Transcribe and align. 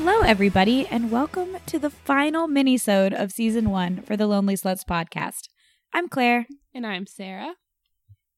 Hello, 0.00 0.20
everybody, 0.20 0.86
and 0.86 1.10
welcome 1.10 1.56
to 1.66 1.76
the 1.78 1.90
final 1.90 2.46
mini-sode 2.46 3.12
of 3.12 3.32
season 3.32 3.68
one 3.70 4.00
for 4.02 4.16
the 4.16 4.26
Lonely 4.28 4.54
Sluts 4.54 4.84
podcast. 4.84 5.48
I'm 5.92 6.08
Claire, 6.08 6.46
And 6.72 6.86
I'm 6.86 7.04
Sarah. 7.06 7.54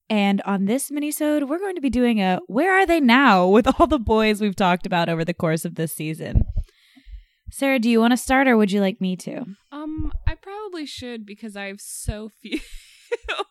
and 0.08 0.40
on 0.46 0.64
this 0.64 0.90
mini-sode, 0.90 1.44
we're 1.50 1.58
going 1.58 1.74
to 1.74 1.80
be 1.82 1.90
doing 1.90 2.20
a 2.20 2.40
"Where 2.46 2.72
Are 2.72 2.86
They 2.86 2.98
Now?" 2.98 3.46
with 3.46 3.66
all 3.78 3.86
the 3.86 3.98
boys 3.98 4.40
we've 4.40 4.56
talked 4.56 4.86
about 4.86 5.08
over 5.10 5.24
the 5.24 5.34
course 5.34 5.64
of 5.66 5.74
this 5.74 5.92
season. 5.92 6.44
Sarah, 7.52 7.78
do 7.78 7.90
you 7.90 8.00
want 8.00 8.12
to 8.12 8.16
start, 8.16 8.48
or 8.48 8.56
would 8.56 8.72
you 8.72 8.80
like 8.80 9.00
me 9.00 9.14
to? 9.16 9.44
Um, 9.70 10.12
I 10.26 10.34
probably 10.36 10.86
should 10.86 11.26
because 11.26 11.56
I 11.56 11.66
have 11.66 11.80
so 11.80 12.30
few. 12.40 12.58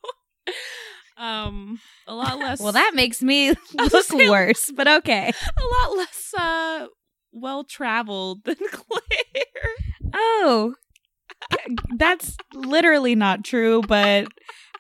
um, 1.18 1.80
a 2.08 2.16
lot 2.16 2.40
less. 2.40 2.60
Well, 2.60 2.74
that 2.74 2.92
makes 2.96 3.22
me 3.22 3.52
look 3.74 4.10
worse, 4.14 4.72
but 4.76 4.88
okay. 4.88 5.32
a 5.32 5.86
lot 5.88 5.96
less 5.98 6.34
uh 6.38 6.88
well 7.32 7.64
traveled 7.64 8.44
than 8.46 8.58
Claire. 8.72 9.74
Oh, 10.14 10.74
that's 11.98 12.36
literally 12.54 13.16
not 13.16 13.44
true, 13.44 13.82
but 13.88 14.28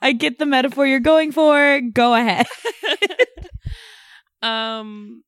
I 0.01 0.11
get 0.13 0.39
the 0.39 0.45
metaphor 0.45 0.85
you're 0.87 0.99
going 0.99 1.31
for. 1.31 1.81
Go 1.93 2.15
ahead. 2.15 2.47
um, 4.41 5.23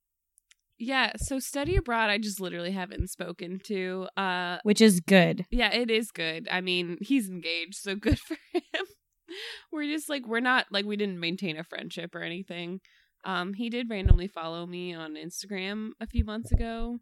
yeah. 0.79 1.13
So 1.17 1.39
study 1.39 1.75
abroad, 1.75 2.09
I 2.09 2.17
just 2.17 2.39
literally 2.41 2.71
haven't 2.71 3.09
spoken 3.09 3.59
to. 3.65 4.07
Uh, 4.17 4.57
Which 4.63 4.81
is 4.81 4.99
good. 4.99 5.45
yeah, 5.51 5.73
it 5.73 5.91
is 5.91 6.11
good. 6.11 6.47
I 6.51 6.61
mean, 6.61 6.97
he's 7.01 7.29
engaged, 7.29 7.75
so 7.75 7.95
good 7.95 8.19
for 8.27 8.37
him. 8.53 8.85
we're 9.71 9.83
just 9.91 10.09
like 10.09 10.27
we're 10.27 10.39
not 10.39 10.65
like 10.71 10.85
we 10.85 10.97
didn't 10.97 11.19
maintain 11.19 11.57
a 11.57 11.63
friendship 11.63 12.15
or 12.15 12.21
anything. 12.21 12.79
Um, 13.23 13.53
he 13.53 13.69
did 13.69 13.89
randomly 13.89 14.27
follow 14.27 14.65
me 14.65 14.93
on 14.93 15.15
Instagram 15.15 15.91
a 15.99 16.07
few 16.07 16.25
months 16.25 16.51
ago, 16.51 16.99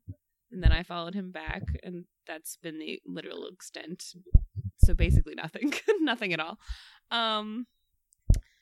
and 0.51 0.63
then 0.63 0.71
I 0.71 0.83
followed 0.83 1.13
him 1.15 1.31
back, 1.31 1.63
and 1.83 2.05
that's 2.27 2.57
been 2.57 2.79
the 2.79 3.01
literal 3.05 3.47
extent. 3.47 4.03
So 4.79 4.93
basically 4.93 5.35
nothing, 5.35 5.73
nothing 6.01 6.33
at 6.33 6.39
all. 6.39 6.57
Um, 7.11 7.67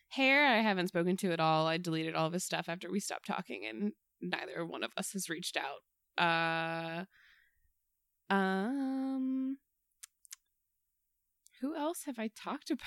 hair, 0.10 0.46
I 0.46 0.62
haven't 0.62 0.88
spoken 0.88 1.18
to 1.18 1.32
at 1.32 1.40
all. 1.40 1.68
I 1.68 1.78
deleted 1.78 2.16
all 2.16 2.28
of 2.28 2.34
his 2.34 2.44
stuff 2.44 2.70
after 2.70 2.92
we 2.92 3.00
stopped 3.00 3.28
talking, 3.28 3.66
and 3.68 3.94
neither 4.22 4.66
one 4.66 4.84
of 4.84 4.92
us 4.98 5.14
has 5.14 5.30
reached 5.30 5.58
out. 5.58 5.82
Uh, 6.18 7.06
um, 8.34 9.58
who 11.62 11.76
else 11.76 12.04
have 12.06 12.20
I 12.20 12.30
talked 12.36 12.70
about? 12.72 12.82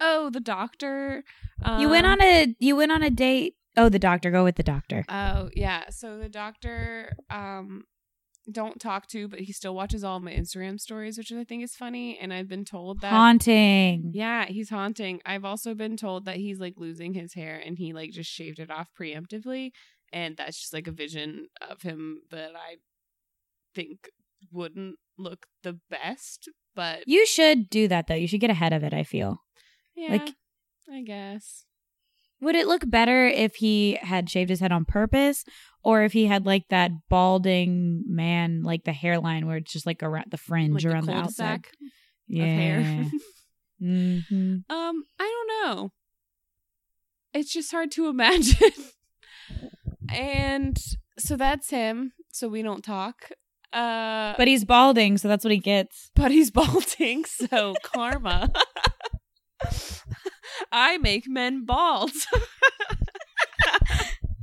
Oh, 0.00 0.30
the 0.30 0.40
doctor. 0.40 1.24
Um, 1.64 1.80
You 1.80 1.88
went 1.88 2.06
on 2.06 2.20
a 2.22 2.54
you 2.58 2.76
went 2.76 2.92
on 2.92 3.02
a 3.02 3.10
date. 3.10 3.54
Oh, 3.76 3.88
the 3.88 3.98
doctor. 3.98 4.30
Go 4.30 4.44
with 4.44 4.56
the 4.56 4.62
doctor. 4.62 5.04
Oh 5.08 5.50
yeah, 5.54 5.90
so 5.90 6.18
the 6.18 6.28
doctor 6.28 7.12
um 7.30 7.84
don't 8.50 8.80
talk 8.80 9.06
to, 9.08 9.28
but 9.28 9.40
he 9.40 9.52
still 9.52 9.74
watches 9.76 10.02
all 10.02 10.18
my 10.18 10.32
Instagram 10.32 10.80
stories, 10.80 11.16
which 11.16 11.30
I 11.30 11.44
think 11.44 11.62
is 11.62 11.76
funny. 11.76 12.18
And 12.18 12.32
I've 12.32 12.48
been 12.48 12.64
told 12.64 13.00
that 13.00 13.12
Haunting. 13.12 14.10
yeah, 14.14 14.46
he's 14.46 14.70
haunting. 14.70 15.20
I've 15.24 15.44
also 15.44 15.74
been 15.74 15.96
told 15.96 16.24
that 16.24 16.36
he's 16.36 16.58
like 16.58 16.74
losing 16.76 17.14
his 17.14 17.34
hair 17.34 17.62
and 17.64 17.78
he 17.78 17.92
like 17.92 18.10
just 18.10 18.30
shaved 18.30 18.58
it 18.58 18.70
off 18.70 18.88
preemptively, 18.98 19.70
and 20.12 20.36
that's 20.36 20.58
just 20.58 20.72
like 20.72 20.88
a 20.88 20.92
vision 20.92 21.46
of 21.60 21.82
him 21.82 22.22
that 22.30 22.52
I 22.56 22.76
think 23.74 24.08
wouldn't 24.50 24.96
look 25.18 25.46
the 25.62 25.78
best, 25.90 26.48
but 26.74 27.04
You 27.06 27.26
should 27.26 27.68
do 27.70 27.86
that 27.88 28.06
though. 28.08 28.14
You 28.14 28.26
should 28.26 28.40
get 28.40 28.50
ahead 28.50 28.72
of 28.72 28.82
it. 28.82 28.92
I 28.94 29.04
feel. 29.04 29.42
Yeah, 30.00 30.12
like- 30.12 30.34
I 30.92 31.02
guess. 31.02 31.64
Would 32.42 32.54
it 32.56 32.66
look 32.66 32.88
better 32.88 33.26
if 33.28 33.56
he 33.56 33.98
had 34.00 34.30
shaved 34.30 34.48
his 34.48 34.60
head 34.60 34.72
on 34.72 34.86
purpose, 34.86 35.44
or 35.84 36.02
if 36.04 36.12
he 36.14 36.24
had 36.24 36.46
like 36.46 36.64
that 36.70 36.90
balding 37.10 38.02
man, 38.06 38.62
like 38.62 38.84
the 38.84 38.92
hairline 38.94 39.46
where 39.46 39.58
it's 39.58 39.72
just 39.72 39.84
like 39.84 40.02
around 40.02 40.30
the 40.30 40.38
fringe 40.38 40.82
Like 40.82 40.90
around 40.90 41.04
the 41.06 41.12
the 41.12 41.18
outside? 41.18 41.64
Yeah. 42.28 42.44
of 42.44 42.48
hair. 42.48 43.04
hmm 43.78 44.56
Um, 44.70 45.04
I 45.18 45.26
don't 45.34 45.50
know. 45.76 45.92
It's 47.34 47.52
just 47.52 47.70
hard 47.72 47.90
to 47.92 48.08
imagine. 48.14 48.72
and 50.08 50.78
so 51.18 51.36
that's 51.36 51.70
him. 51.70 52.12
So 52.32 52.48
we 52.48 52.62
don't 52.62 52.82
talk. 52.82 53.30
Uh 53.72 54.34
But 54.38 54.48
he's 54.48 54.64
balding, 54.64 55.18
so 55.18 55.28
that's 55.28 55.44
what 55.44 55.52
he 55.52 55.58
gets. 55.58 56.10
but 56.16 56.30
he's 56.30 56.50
balding, 56.60 57.24
so 57.26 57.74
karma. 57.84 58.50
I 60.72 60.98
make 60.98 61.28
men 61.28 61.64
bald. 61.64 62.12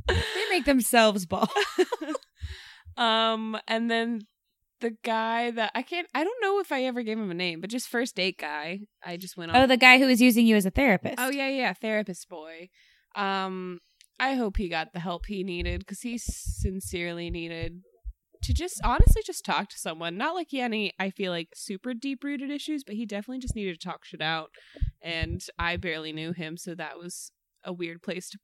They 0.08 0.50
make 0.50 0.66
themselves 0.66 1.26
bald. 1.26 1.50
um 2.98 3.58
and 3.68 3.92
then 3.92 4.22
the 4.80 4.96
guy 5.04 5.52
that 5.52 5.72
I 5.76 5.82
can't 5.82 6.08
I 6.14 6.24
don't 6.24 6.42
know 6.42 6.60
if 6.60 6.72
I 6.72 6.84
ever 6.84 7.04
gave 7.04 7.18
him 7.18 7.32
a 7.32 7.36
name, 7.36 7.62
but 7.62 7.70
just 7.70 7.88
first 7.88 8.16
date 8.16 8.38
guy. 8.38 8.82
I 9.06 9.18
just 9.18 9.38
went 9.38 9.52
on 9.52 9.58
Oh, 9.58 9.68
the 9.68 9.78
guy 9.78 10.00
who 10.00 10.08
was 10.08 10.22
using 10.22 10.46
you 10.46 10.56
as 10.56 10.66
a 10.66 10.72
therapist. 10.72 11.16
Oh 11.18 11.30
yeah, 11.30 11.50
yeah, 11.50 11.74
therapist 11.74 12.30
boy. 12.30 12.70
Um, 13.16 13.80
I 14.20 14.36
hope 14.36 14.58
he 14.58 14.70
got 14.70 14.94
the 14.94 15.00
help 15.00 15.26
he 15.28 15.44
needed 15.44 15.80
because 15.80 16.02
he 16.02 16.18
sincerely 16.18 17.30
needed 17.30 17.82
to 18.44 18.54
just 18.54 18.82
honestly 18.84 19.22
just 19.26 19.46
talk 19.46 19.70
to 19.70 19.78
someone. 19.78 20.18
Not 20.18 20.36
like 20.36 20.48
he 20.50 20.60
had 20.60 20.66
any, 20.72 20.94
I 21.00 21.10
feel 21.10 21.32
like 21.32 21.50
super 21.56 21.94
deep 21.94 22.24
rooted 22.24 22.50
issues, 22.50 22.84
but 22.84 22.96
he 22.96 23.06
definitely 23.06 23.40
just 23.40 23.56
needed 23.56 23.80
to 23.80 23.88
talk 23.88 24.06
shit 24.06 24.22
out. 24.22 24.52
And 25.02 25.42
I 25.58 25.78
barely 25.78 26.12
knew 26.14 26.34
him, 26.34 26.58
so 26.58 26.76
that 26.76 26.98
was 26.98 27.32
a 27.64 27.74
weird 27.74 28.02
place 28.02 28.30
to, 28.30 28.40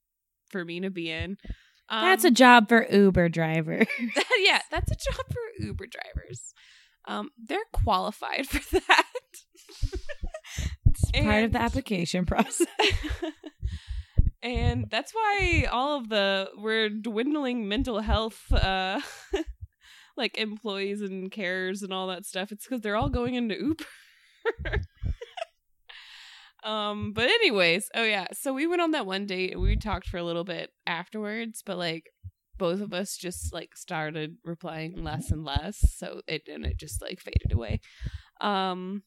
for 0.50 0.64
me 0.66 0.80
to 0.82 0.90
be 0.90 1.10
in. 1.10 1.38
Um, 1.90 2.06
That's 2.06 2.24
a 2.24 2.32
job 2.32 2.70
for 2.70 2.88
Uber 2.90 3.30
driver. 3.30 3.86
yeah, 4.40 4.62
that's 4.72 4.92
a 4.92 4.96
job 4.96 5.26
for 5.30 5.64
Uber 5.64 5.86
drivers. 5.88 6.54
Um, 7.06 7.30
they're 7.38 7.60
qualified 7.74 8.48
for 8.48 8.80
that. 8.88 9.06
It's 10.86 11.12
part 11.12 11.44
of 11.44 11.52
the 11.52 11.62
application 11.62 12.26
process. 12.26 12.66
and 14.44 14.90
that's 14.90 15.14
why 15.14 15.68
all 15.72 15.98
of 15.98 16.10
the 16.10 16.50
we're 16.58 16.90
dwindling 16.90 17.68
mental 17.68 18.02
health 18.02 18.52
uh 18.52 19.00
like 20.18 20.38
employees 20.38 21.02
and 21.02 21.32
carers 21.32 21.82
and 21.82 21.94
all 21.94 22.08
that 22.08 22.26
stuff. 22.26 22.52
It's 22.52 22.66
because 22.66 22.82
they're 22.82 22.96
all 22.96 23.10
going 23.10 23.36
into 23.36 23.56
uber. 23.56 24.82
Um 26.64 27.12
but 27.12 27.26
anyways 27.26 27.90
oh 27.94 28.06
yeah. 28.06 28.28
So 28.32 28.54
we 28.54 28.68
went 28.68 28.82
on 28.82 28.92
that 28.92 29.06
one 29.06 29.26
date 29.26 29.52
and 29.52 29.62
we 29.62 29.76
talked 29.76 30.08
for 30.08 30.16
a 30.16 30.24
little 30.24 30.46
bit 30.46 30.70
afterwards 30.88 31.62
but 31.66 31.78
like 31.78 32.06
both 32.58 32.80
of 32.80 32.94
us 32.94 33.18
just 33.18 33.54
like 33.54 33.76
started 33.76 34.38
replying 34.46 35.04
less 35.04 35.30
and 35.30 35.44
less. 35.44 35.78
So 35.98 36.22
it 36.26 36.44
and 36.48 36.66
it 36.66 36.78
just 36.78 37.02
like 37.02 37.20
faded 37.20 37.52
away. 37.52 37.82
Um 38.40 39.04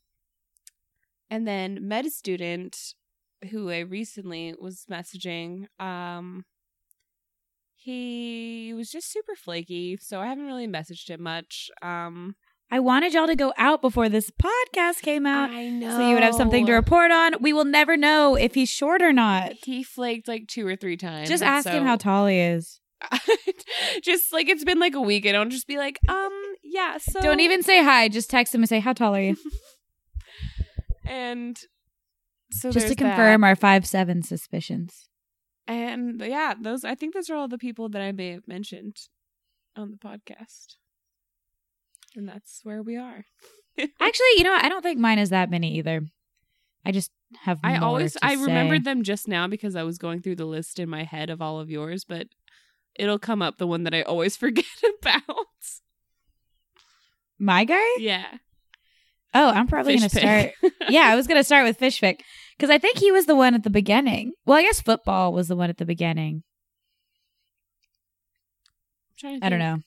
and 1.31 1.49
then 1.49 1.89
med 1.89 2.13
student 2.13 2.77
who 3.51 3.71
I 3.71 3.81
recently 3.81 4.55
was 4.59 4.85
messaging, 4.91 5.67
um, 5.79 6.45
he 7.87 8.75
was 8.75 8.91
just 8.91 9.13
super 9.13 9.37
flaky, 9.37 9.97
so 10.01 10.21
I 10.21 10.27
haven't 10.27 10.47
really 10.47 10.67
messaged 10.67 11.09
him 11.09 11.23
much. 11.23 11.71
Um, 11.83 12.35
I 12.69 12.81
wanted 12.81 13.15
y'all 13.15 13.29
to 13.29 13.37
go 13.37 13.53
out 13.57 13.81
before 13.81 14.09
this 14.09 14.29
podcast 14.31 15.03
came 15.03 15.25
out 15.25 15.51
I 15.51 15.69
know. 15.69 15.97
so 15.97 16.09
you 16.09 16.15
would 16.15 16.25
have 16.25 16.35
something 16.35 16.67
to 16.67 16.73
report 16.73 17.13
on. 17.13 17.35
We 17.41 17.53
will 17.53 17.65
never 17.65 17.97
know 17.97 18.35
if 18.35 18.55
he's 18.55 18.69
short 18.69 19.03
or 19.03 19.13
not. 19.13 19.53
He 19.65 19.85
flaked 19.85 20.27
like 20.27 20.49
two 20.49 20.67
or 20.67 20.75
three 20.75 20.97
times. 20.97 21.29
Just 21.29 21.45
ask 21.45 21.69
him 21.69 21.85
how 21.85 21.95
tall 21.95 22.27
he 22.27 22.39
is. 22.41 22.81
just 24.03 24.33
like 24.33 24.49
it's 24.49 24.65
been 24.65 24.81
like 24.81 24.97
a 24.97 25.01
week. 25.01 25.25
I 25.25 25.31
don't 25.31 25.51
just 25.51 25.69
be 25.69 25.79
like, 25.79 26.01
um, 26.09 26.33
yeah. 26.65 26.99
So 26.99 27.21
Don't 27.21 27.39
even 27.41 27.63
say 27.63 27.85
hi. 27.85 28.09
Just 28.09 28.31
text 28.31 28.53
him 28.53 28.63
and 28.63 28.69
say, 28.69 28.81
How 28.81 28.93
tall 28.95 29.15
are 29.15 29.23
you? 29.23 29.37
And 31.09 31.57
so 32.51 32.73
Just 32.73 32.89
to 32.89 32.95
there's 32.95 32.97
that. 32.97 33.05
confirm 33.17 33.45
our 33.45 33.55
five 33.55 33.87
seven 33.87 34.25
suspicions. 34.25 35.09
And 35.69 36.21
yeah, 36.21 36.55
those 36.61 36.85
I 36.85 36.95
think 36.95 37.15
those 37.15 37.29
are 37.31 37.35
all 37.37 37.49
the 37.49 37.59
people 37.59 37.89
that 37.91 38.03
I 38.03 38.13
may 38.13 38.31
have 38.33 38.47
mentioned 38.47 38.97
on 39.77 39.91
the 39.91 39.97
podcast. 39.97 40.77
And 42.15 42.29
that's 42.29 42.61
where 42.63 42.83
we 42.83 42.97
are. 42.97 43.25
Actually, 43.79 44.27
you 44.37 44.45
know, 44.45 44.53
what? 44.53 44.65
I 44.65 44.69
don't 44.69 44.83
think 44.83 44.99
mine 44.99 45.19
is 45.19 45.31
that 45.31 45.51
many 45.51 45.77
either. 45.77 46.03
I 46.85 46.93
just 46.93 47.11
have. 47.43 47.59
I 47.65 47.77
always 47.79 48.17
I 48.23 48.37
say. 48.37 48.43
remembered 48.43 48.85
them 48.85 49.03
just 49.03 49.27
now 49.29 49.49
because 49.49 49.75
I 49.77 49.83
was 49.83 49.99
going 49.99 50.23
through 50.23 50.37
the 50.37 50.45
list 50.47 50.79
in 50.79 50.89
my 50.89 51.03
head 51.03 51.31
of 51.31 51.43
all 51.43 51.59
of 51.59 51.69
yours, 51.69 52.05
but 52.05 52.29
it'll 52.95 53.19
come 53.19 53.43
up 53.43 53.59
the 53.59 53.67
one 53.67 53.83
that 53.83 53.95
I 53.95 54.03
always 54.03 54.37
forget 54.37 54.65
about. 55.03 55.23
my 57.39 57.65
guy. 57.65 57.97
yeah. 57.99 58.27
Oh, 59.35 59.51
I'm 59.51 59.67
probably 59.67 59.99
Fish 59.99 60.13
gonna 60.15 60.53
pick. 60.53 60.55
start. 60.63 60.73
yeah, 60.89 61.03
I 61.09 61.15
was 61.17 61.27
gonna 61.27 61.45
start 61.45 61.67
with 61.67 61.77
fish 61.77 62.01
pick 62.01 62.23
because 62.57 62.71
I 62.71 62.79
think 62.79 62.99
he 62.99 63.13
was 63.13 63.27
the 63.27 63.37
one 63.37 63.55
at 63.55 63.63
the 63.63 63.71
beginning. 63.71 64.33
Well, 64.45 64.59
I 64.59 64.63
guess 64.63 64.81
football 64.81 65.33
was 65.33 65.49
the 65.49 65.57
one 65.57 65.71
at 65.71 65.79
the 65.79 65.85
beginning. 65.85 66.43
I 69.25 69.49
don't 69.49 69.59
know. 69.59 69.79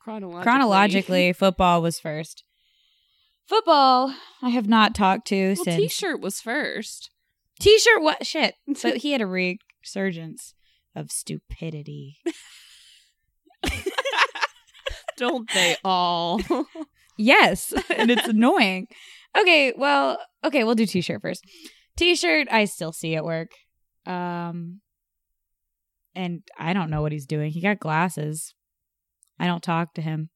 Chronologically. 0.00 0.42
Chronologically, 0.42 1.32
football 1.38 1.82
was 1.82 2.00
first. 2.00 2.44
Football, 3.46 4.14
I 4.40 4.50
have 4.50 4.68
not 4.68 4.94
talked 4.94 5.26
to 5.28 5.48
well, 5.48 5.64
since. 5.64 5.76
T-shirt 5.76 6.20
was 6.20 6.40
first. 6.40 7.10
T-shirt, 7.60 8.02
what 8.02 8.26
shit? 8.26 8.54
So 8.74 8.94
he 8.94 9.12
had 9.12 9.20
a 9.20 9.26
resurgence 9.26 10.54
of 10.96 11.10
stupidity. 11.10 12.18
Don't 15.18 15.48
they 15.52 15.76
all? 15.84 16.40
Yes, 17.18 17.72
and 17.90 18.10
it's 18.10 18.26
annoying. 18.26 18.86
Okay, 19.38 19.72
well, 19.76 20.18
okay, 20.44 20.64
we'll 20.64 20.74
do 20.74 20.86
t-shirt 20.86 21.20
first. 21.22 21.44
T-shirt 21.96 22.48
I 22.50 22.64
still 22.64 22.92
see 22.92 23.14
at 23.14 23.24
work. 23.24 23.50
Um 24.06 24.80
and 26.14 26.42
I 26.58 26.72
don't 26.72 26.90
know 26.90 27.02
what 27.02 27.12
he's 27.12 27.26
doing. 27.26 27.52
He 27.52 27.60
got 27.60 27.80
glasses. 27.80 28.54
I 29.38 29.46
don't 29.46 29.62
talk 29.62 29.94
to 29.94 30.02
him. 30.02 30.30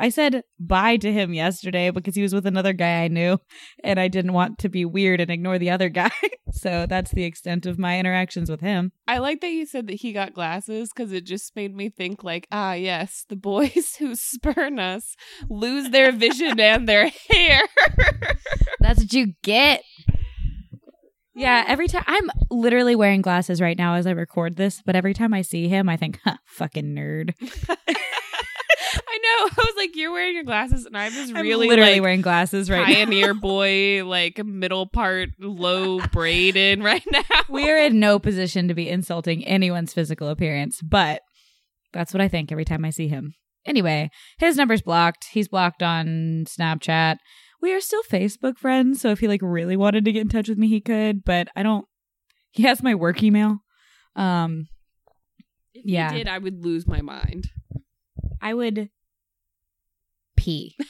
I 0.00 0.08
said 0.08 0.44
bye 0.58 0.96
to 0.96 1.12
him 1.12 1.34
yesterday 1.34 1.90
because 1.90 2.14
he 2.14 2.22
was 2.22 2.32
with 2.32 2.46
another 2.46 2.72
guy 2.72 3.02
I 3.02 3.08
knew 3.08 3.38
and 3.84 4.00
I 4.00 4.08
didn't 4.08 4.32
want 4.32 4.58
to 4.60 4.70
be 4.70 4.86
weird 4.86 5.20
and 5.20 5.30
ignore 5.30 5.58
the 5.58 5.68
other 5.68 5.90
guy. 5.90 6.10
so 6.52 6.86
that's 6.88 7.10
the 7.10 7.24
extent 7.24 7.66
of 7.66 7.78
my 7.78 7.98
interactions 8.00 8.50
with 8.50 8.62
him. 8.62 8.92
I 9.06 9.18
like 9.18 9.42
that 9.42 9.50
you 9.50 9.66
said 9.66 9.88
that 9.88 10.00
he 10.00 10.14
got 10.14 10.32
glasses 10.32 10.88
because 10.94 11.12
it 11.12 11.26
just 11.26 11.54
made 11.54 11.76
me 11.76 11.90
think 11.90 12.24
like, 12.24 12.46
ah, 12.50 12.72
yes, 12.72 13.26
the 13.28 13.36
boys 13.36 13.96
who 13.98 14.14
spurn 14.14 14.78
us 14.78 15.16
lose 15.50 15.90
their 15.90 16.12
vision 16.12 16.58
and 16.58 16.88
their 16.88 17.10
hair. 17.30 17.60
That's 18.80 19.00
what 19.00 19.12
you 19.12 19.34
get. 19.42 19.82
Yeah, 21.40 21.64
every 21.66 21.88
time 21.88 22.04
I'm 22.06 22.30
literally 22.50 22.94
wearing 22.94 23.22
glasses 23.22 23.62
right 23.62 23.78
now 23.78 23.94
as 23.94 24.06
I 24.06 24.10
record 24.10 24.56
this, 24.56 24.82
but 24.84 24.94
every 24.94 25.14
time 25.14 25.32
I 25.32 25.40
see 25.40 25.68
him, 25.68 25.88
I 25.88 25.96
think, 25.96 26.20
huh, 26.22 26.36
fucking 26.44 26.94
nerd. 26.94 27.32
I 27.70 29.18
know. 29.22 29.48
I 29.50 29.64
was 29.64 29.74
like, 29.78 29.96
you're 29.96 30.12
wearing 30.12 30.34
your 30.34 30.44
glasses, 30.44 30.84
and 30.84 30.94
I'm 30.98 31.10
just 31.10 31.34
I'm 31.34 31.40
really 31.40 31.66
literally 31.66 31.94
like, 31.94 32.02
wearing 32.02 32.20
glasses 32.20 32.68
right 32.68 32.86
now. 32.86 32.94
pioneer 32.94 33.32
boy, 33.40 34.04
like 34.04 34.44
middle 34.44 34.86
part 34.86 35.30
low 35.38 36.00
braid 36.08 36.56
in 36.56 36.82
right 36.84 37.04
now. 37.10 37.22
We 37.48 37.70
are 37.70 37.78
in 37.78 37.98
no 37.98 38.18
position 38.18 38.68
to 38.68 38.74
be 38.74 38.90
insulting 38.90 39.42
anyone's 39.46 39.94
physical 39.94 40.28
appearance, 40.28 40.82
but 40.82 41.22
that's 41.94 42.12
what 42.12 42.20
I 42.20 42.28
think 42.28 42.52
every 42.52 42.66
time 42.66 42.84
I 42.84 42.90
see 42.90 43.08
him. 43.08 43.32
Anyway, 43.64 44.10
his 44.38 44.58
number's 44.58 44.82
blocked. 44.82 45.28
He's 45.32 45.48
blocked 45.48 45.82
on 45.82 46.44
Snapchat. 46.46 47.16
We 47.62 47.72
are 47.74 47.80
still 47.80 48.02
Facebook 48.02 48.56
friends, 48.58 49.00
so 49.00 49.10
if 49.10 49.20
he 49.20 49.28
like 49.28 49.40
really 49.42 49.76
wanted 49.76 50.04
to 50.06 50.12
get 50.12 50.22
in 50.22 50.28
touch 50.28 50.48
with 50.48 50.58
me, 50.58 50.68
he 50.68 50.80
could, 50.80 51.24
but 51.24 51.48
I 51.54 51.62
don't 51.62 51.86
he 52.50 52.62
has 52.64 52.82
my 52.82 52.94
work 52.94 53.22
email. 53.22 53.58
Um 54.16 54.68
If 55.74 55.82
Yeah. 55.84 56.10
he 56.12 56.18
did, 56.18 56.28
I 56.28 56.38
would 56.38 56.64
lose 56.64 56.86
my 56.86 57.00
mind. 57.02 57.50
I 58.40 58.54
would 58.54 58.88
pee. 60.36 60.76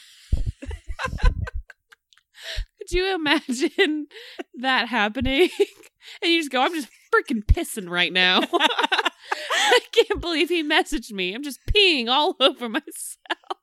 Could 2.78 2.93
you 2.93 3.14
imagine 3.14 4.06
that 4.61 4.88
happening? 4.88 5.49
and 6.22 6.32
you 6.32 6.40
just 6.40 6.50
go, 6.50 6.62
I'm 6.62 6.75
just 6.75 6.88
freaking 7.14 7.44
pissing 7.44 7.88
right 7.90 8.12
now. 8.12 8.40
I 8.52 9.78
can't 9.93 10.20
believe 10.20 10.49
he 10.49 10.64
messaged 10.64 11.12
me. 11.12 11.34
I'm 11.34 11.43
just 11.43 11.61
peeing 11.70 12.08
all 12.08 12.37
over 12.40 12.69
myself. 12.69 13.58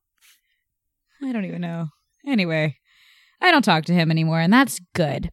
I 1.24 1.32
don't 1.32 1.46
even 1.46 1.62
know. 1.62 1.88
Anyway, 2.28 2.78
I 3.42 3.52
don't 3.52 3.62
talk 3.64 3.86
to 3.86 3.94
him 3.94 4.10
anymore, 4.12 4.40
and 4.40 4.52
that's 4.52 4.80
good. 4.96 5.30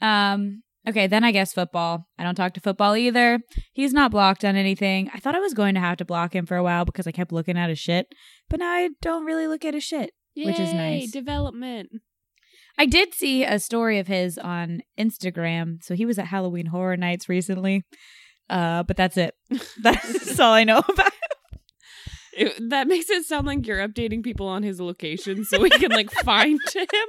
Um, 0.00 0.62
okay, 0.88 1.06
then 1.06 1.24
I 1.24 1.30
guess 1.32 1.52
football. 1.52 2.06
I 2.18 2.24
don't 2.24 2.34
talk 2.34 2.54
to 2.54 2.60
football 2.60 2.96
either. 2.96 3.40
He's 3.72 3.92
not 3.92 4.10
blocked 4.10 4.44
on 4.44 4.56
anything. 4.56 5.10
I 5.14 5.18
thought 5.18 5.34
I 5.36 5.40
was 5.40 5.54
going 5.54 5.74
to 5.74 5.80
have 5.80 5.96
to 5.98 6.04
block 6.04 6.34
him 6.34 6.46
for 6.46 6.56
a 6.56 6.62
while 6.62 6.84
because 6.84 7.06
I 7.06 7.12
kept 7.12 7.32
looking 7.32 7.56
at 7.56 7.68
his 7.68 7.78
shit, 7.78 8.06
but 8.50 8.60
now 8.60 8.70
I 8.70 8.88
don't 9.00 9.24
really 9.24 9.46
look 9.46 9.64
at 9.64 9.74
his 9.74 9.84
shit. 9.84 10.10
Which 10.36 10.58
is 10.58 10.72
nice. 10.74 11.12
Development. 11.12 11.90
I 12.76 12.86
did 12.86 13.14
see 13.14 13.44
a 13.44 13.60
story 13.60 14.00
of 14.00 14.08
his 14.08 14.36
on 14.36 14.80
Instagram. 14.98 15.80
So 15.84 15.94
he 15.94 16.04
was 16.04 16.18
at 16.18 16.26
Halloween 16.26 16.66
Horror 16.66 16.96
Nights 16.96 17.28
recently. 17.28 17.84
Uh, 18.50 18.82
but 18.82 18.96
that's 18.96 19.16
it. 19.16 19.32
That's 19.82 20.38
all 20.40 20.52
I 20.52 20.64
know 20.64 20.80
about. 20.80 21.12
It- 22.36 22.68
that 22.70 22.88
makes 22.88 23.08
it 23.10 23.24
sound 23.24 23.46
like 23.46 23.64
you're 23.66 23.78
updating 23.86 24.22
people 24.24 24.48
on 24.48 24.64
his 24.64 24.80
location 24.80 25.44
so 25.44 25.60
we 25.60 25.70
can 25.70 25.92
like 25.92 26.10
find 26.10 26.58
him. 26.74 27.08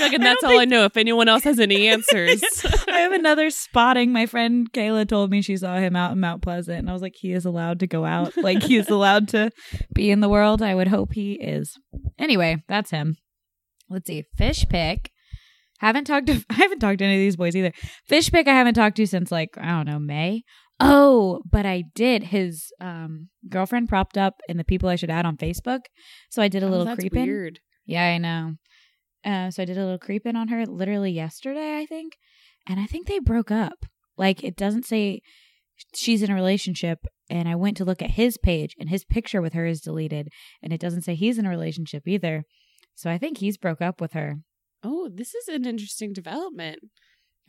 Like, 0.00 0.12
and 0.12 0.22
that's 0.22 0.40
don't 0.40 0.52
all 0.52 0.60
I 0.60 0.64
know. 0.64 0.84
If 0.84 0.96
anyone 0.96 1.28
else 1.28 1.44
has 1.44 1.58
any 1.58 1.88
answers, 1.88 2.42
I 2.88 3.00
have 3.00 3.12
another 3.12 3.50
spotting. 3.50 4.12
My 4.12 4.26
friend 4.26 4.70
Kayla 4.72 5.06
told 5.08 5.30
me 5.30 5.42
she 5.42 5.56
saw 5.56 5.76
him 5.76 5.94
out 5.96 6.12
in 6.12 6.20
Mount 6.20 6.42
Pleasant, 6.42 6.78
and 6.78 6.90
I 6.90 6.92
was 6.92 7.02
like, 7.02 7.14
he 7.16 7.32
is 7.32 7.44
allowed 7.44 7.80
to 7.80 7.86
go 7.86 8.04
out. 8.04 8.32
Like 8.46 8.62
he 8.62 8.76
is 8.76 8.88
allowed 8.88 9.28
to 9.28 9.50
be 9.92 10.10
in 10.10 10.20
the 10.20 10.28
world. 10.28 10.62
I 10.62 10.74
would 10.74 10.88
hope 10.88 11.12
he 11.14 11.32
is. 11.34 11.76
Anyway, 12.18 12.62
that's 12.68 12.90
him. 12.90 13.16
Let's 13.90 14.06
see. 14.06 14.24
Fish 14.36 14.66
pick. 14.68 15.10
Haven't 15.80 16.04
talked 16.04 16.26
to 16.28 16.44
I 16.50 16.54
haven't 16.54 16.78
talked 16.78 16.98
to 17.00 17.04
any 17.04 17.14
of 17.16 17.20
these 17.20 17.36
boys 17.36 17.56
either. 17.56 17.72
Fish 18.08 18.30
pick 18.30 18.46
I 18.48 18.52
haven't 18.54 18.74
talked 18.74 18.96
to 18.96 19.06
since 19.06 19.30
like, 19.32 19.50
I 19.58 19.68
don't 19.68 19.86
know, 19.86 19.98
May. 19.98 20.42
Oh, 20.78 21.42
but 21.50 21.66
I 21.66 21.84
did. 21.94 22.24
His 22.24 22.70
um 22.80 23.28
girlfriend 23.48 23.88
propped 23.88 24.16
up 24.18 24.34
in 24.48 24.56
the 24.58 24.64
people 24.64 24.88
I 24.88 24.96
should 24.96 25.10
add 25.10 25.26
on 25.26 25.36
Facebook. 25.36 25.80
So 26.30 26.40
I 26.42 26.48
did 26.48 26.62
a 26.62 26.66
Oh, 26.66 26.70
little 26.70 26.84
that's 26.84 27.00
creep 27.00 27.12
weird. 27.14 27.58
Yeah, 27.86 28.04
I 28.04 28.18
know. 28.18 28.54
Uh, 29.26 29.50
so 29.50 29.62
I 29.62 29.66
did 29.66 29.76
a 29.76 29.82
little 29.84 29.98
creep 29.98 30.24
in 30.24 30.36
on 30.36 30.48
her 30.48 30.64
literally 30.64 31.10
yesterday, 31.10 31.78
I 31.78 31.86
think. 31.86 32.12
And 32.68 32.78
I 32.78 32.86
think 32.86 33.06
they 33.08 33.18
broke 33.18 33.50
up. 33.50 33.84
Like, 34.16 34.44
it 34.44 34.56
doesn't 34.56 34.86
say 34.86 35.20
she's 35.94 36.22
in 36.22 36.30
a 36.30 36.34
relationship. 36.34 37.00
And 37.28 37.48
I 37.48 37.56
went 37.56 37.76
to 37.78 37.84
look 37.84 38.00
at 38.02 38.10
his 38.12 38.38
page, 38.38 38.74
and 38.78 38.88
his 38.88 39.04
picture 39.04 39.42
with 39.42 39.52
her 39.54 39.66
is 39.66 39.80
deleted. 39.80 40.28
And 40.62 40.72
it 40.72 40.80
doesn't 40.80 41.02
say 41.02 41.16
he's 41.16 41.38
in 41.38 41.46
a 41.46 41.50
relationship 41.50 42.04
either. 42.06 42.44
So 42.94 43.10
I 43.10 43.18
think 43.18 43.38
he's 43.38 43.58
broke 43.58 43.82
up 43.82 44.00
with 44.00 44.12
her. 44.12 44.36
Oh, 44.84 45.10
this 45.12 45.34
is 45.34 45.48
an 45.48 45.66
interesting 45.66 46.12
development. 46.12 46.78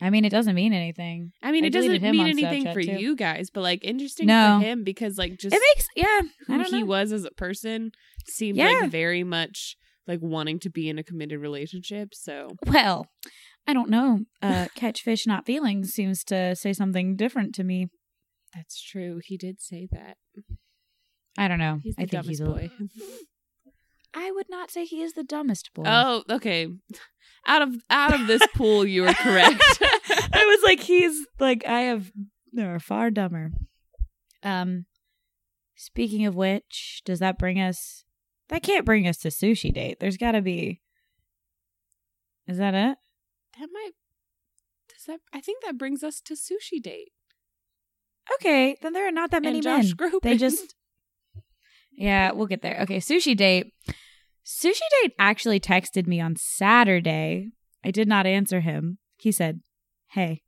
I 0.00 0.10
mean, 0.10 0.24
it 0.24 0.30
doesn't 0.30 0.54
mean 0.54 0.72
anything. 0.72 1.32
I 1.42 1.50
mean, 1.52 1.64
I 1.64 1.68
it 1.68 1.72
doesn't 1.72 2.02
mean 2.02 2.26
anything 2.26 2.64
Snapchat, 2.64 2.72
for 2.72 2.82
too. 2.82 2.92
you 2.98 3.16
guys, 3.16 3.50
but 3.50 3.62
like 3.62 3.84
interesting 3.84 4.26
No. 4.26 4.58
for 4.60 4.66
him 4.66 4.84
because 4.84 5.18
like 5.18 5.38
just 5.38 5.54
it 5.54 5.62
makes, 5.76 5.88
yeah. 5.96 6.20
I 6.48 6.62
who 6.62 6.76
he 6.76 6.82
was 6.84 7.10
as 7.12 7.24
a 7.24 7.30
person 7.32 7.90
seemed 8.26 8.58
Yeah. 8.58 8.80
like 8.82 8.90
very 8.90 9.24
much 9.24 9.76
like 10.08 10.20
wanting 10.22 10.58
to 10.60 10.70
be 10.70 10.88
in 10.88 10.98
a 10.98 11.04
committed 11.04 11.38
relationship. 11.38 12.14
So 12.14 12.48
Well, 12.66 13.06
I 13.66 13.74
don't 13.74 13.90
know. 13.90 14.20
Uh, 14.42 14.66
catch 14.74 15.02
fish, 15.02 15.26
not 15.26 15.46
feelings 15.46 15.90
seems 15.90 16.24
to 16.24 16.56
say 16.56 16.72
something 16.72 17.14
different 17.14 17.54
to 17.56 17.64
me. 17.64 17.88
that's 18.54 18.82
true. 18.82 19.20
He 19.22 19.36
did 19.36 19.60
say 19.60 19.86
that. 19.92 20.16
I 21.36 21.46
don't 21.46 21.58
know. 21.58 21.78
He's 21.82 21.94
the 21.94 22.02
I 22.02 22.06
think 22.06 22.10
dumbest 22.12 22.28
he's 22.30 22.40
a, 22.40 22.44
boy. 22.46 22.70
I 24.14 24.32
would 24.32 24.48
not 24.48 24.70
say 24.70 24.84
he 24.86 25.02
is 25.02 25.12
the 25.12 25.22
dumbest 25.22 25.70
boy. 25.74 25.84
oh, 25.86 26.24
okay. 26.30 26.66
Out 27.46 27.62
of 27.62 27.76
out 27.90 28.18
of 28.18 28.26
this 28.26 28.42
pool, 28.56 28.84
you 28.86 29.02
were 29.02 29.12
correct. 29.12 29.62
I 30.32 30.44
was 30.46 30.60
like, 30.64 30.80
he's 30.80 31.26
like, 31.38 31.66
I 31.66 31.82
have, 31.82 32.10
there 32.52 32.74
are 32.74 32.80
far 32.80 33.10
dumber. 33.10 33.50
Um, 34.42 34.86
speaking 35.76 36.26
of 36.26 36.34
which, 36.34 37.02
does 37.04 37.20
that 37.20 37.38
bring 37.38 37.60
us? 37.60 38.04
That 38.48 38.62
can't 38.62 38.84
bring 38.84 39.06
us 39.06 39.18
to 39.18 39.28
sushi 39.28 39.72
date. 39.72 40.00
There's 40.00 40.16
got 40.16 40.32
to 40.32 40.42
be. 40.42 40.80
Is 42.46 42.58
that 42.58 42.74
it? 42.74 42.96
that 43.58 43.68
might. 43.72 43.90
Does 44.88 45.04
that? 45.06 45.20
I 45.32 45.40
think 45.40 45.64
that 45.64 45.78
brings 45.78 46.02
us 46.02 46.20
to 46.22 46.34
sushi 46.34 46.82
date. 46.82 47.12
Okay, 48.34 48.76
then 48.82 48.92
there 48.92 49.06
are 49.08 49.12
not 49.12 49.30
that 49.30 49.42
many 49.42 49.60
men. 49.60 49.92
They 50.22 50.36
just. 50.36 50.74
Yeah, 51.92 52.32
we'll 52.32 52.46
get 52.46 52.62
there. 52.62 52.78
Okay, 52.82 52.98
sushi 52.98 53.36
date. 53.36 53.72
Sushi 54.46 54.80
date 55.02 55.12
actually 55.18 55.60
texted 55.60 56.06
me 56.06 56.20
on 56.20 56.36
Saturday. 56.36 57.50
I 57.84 57.90
did 57.90 58.08
not 58.08 58.26
answer 58.26 58.60
him. 58.60 58.98
He 59.16 59.32
said, 59.32 59.60
"Hey," 60.10 60.42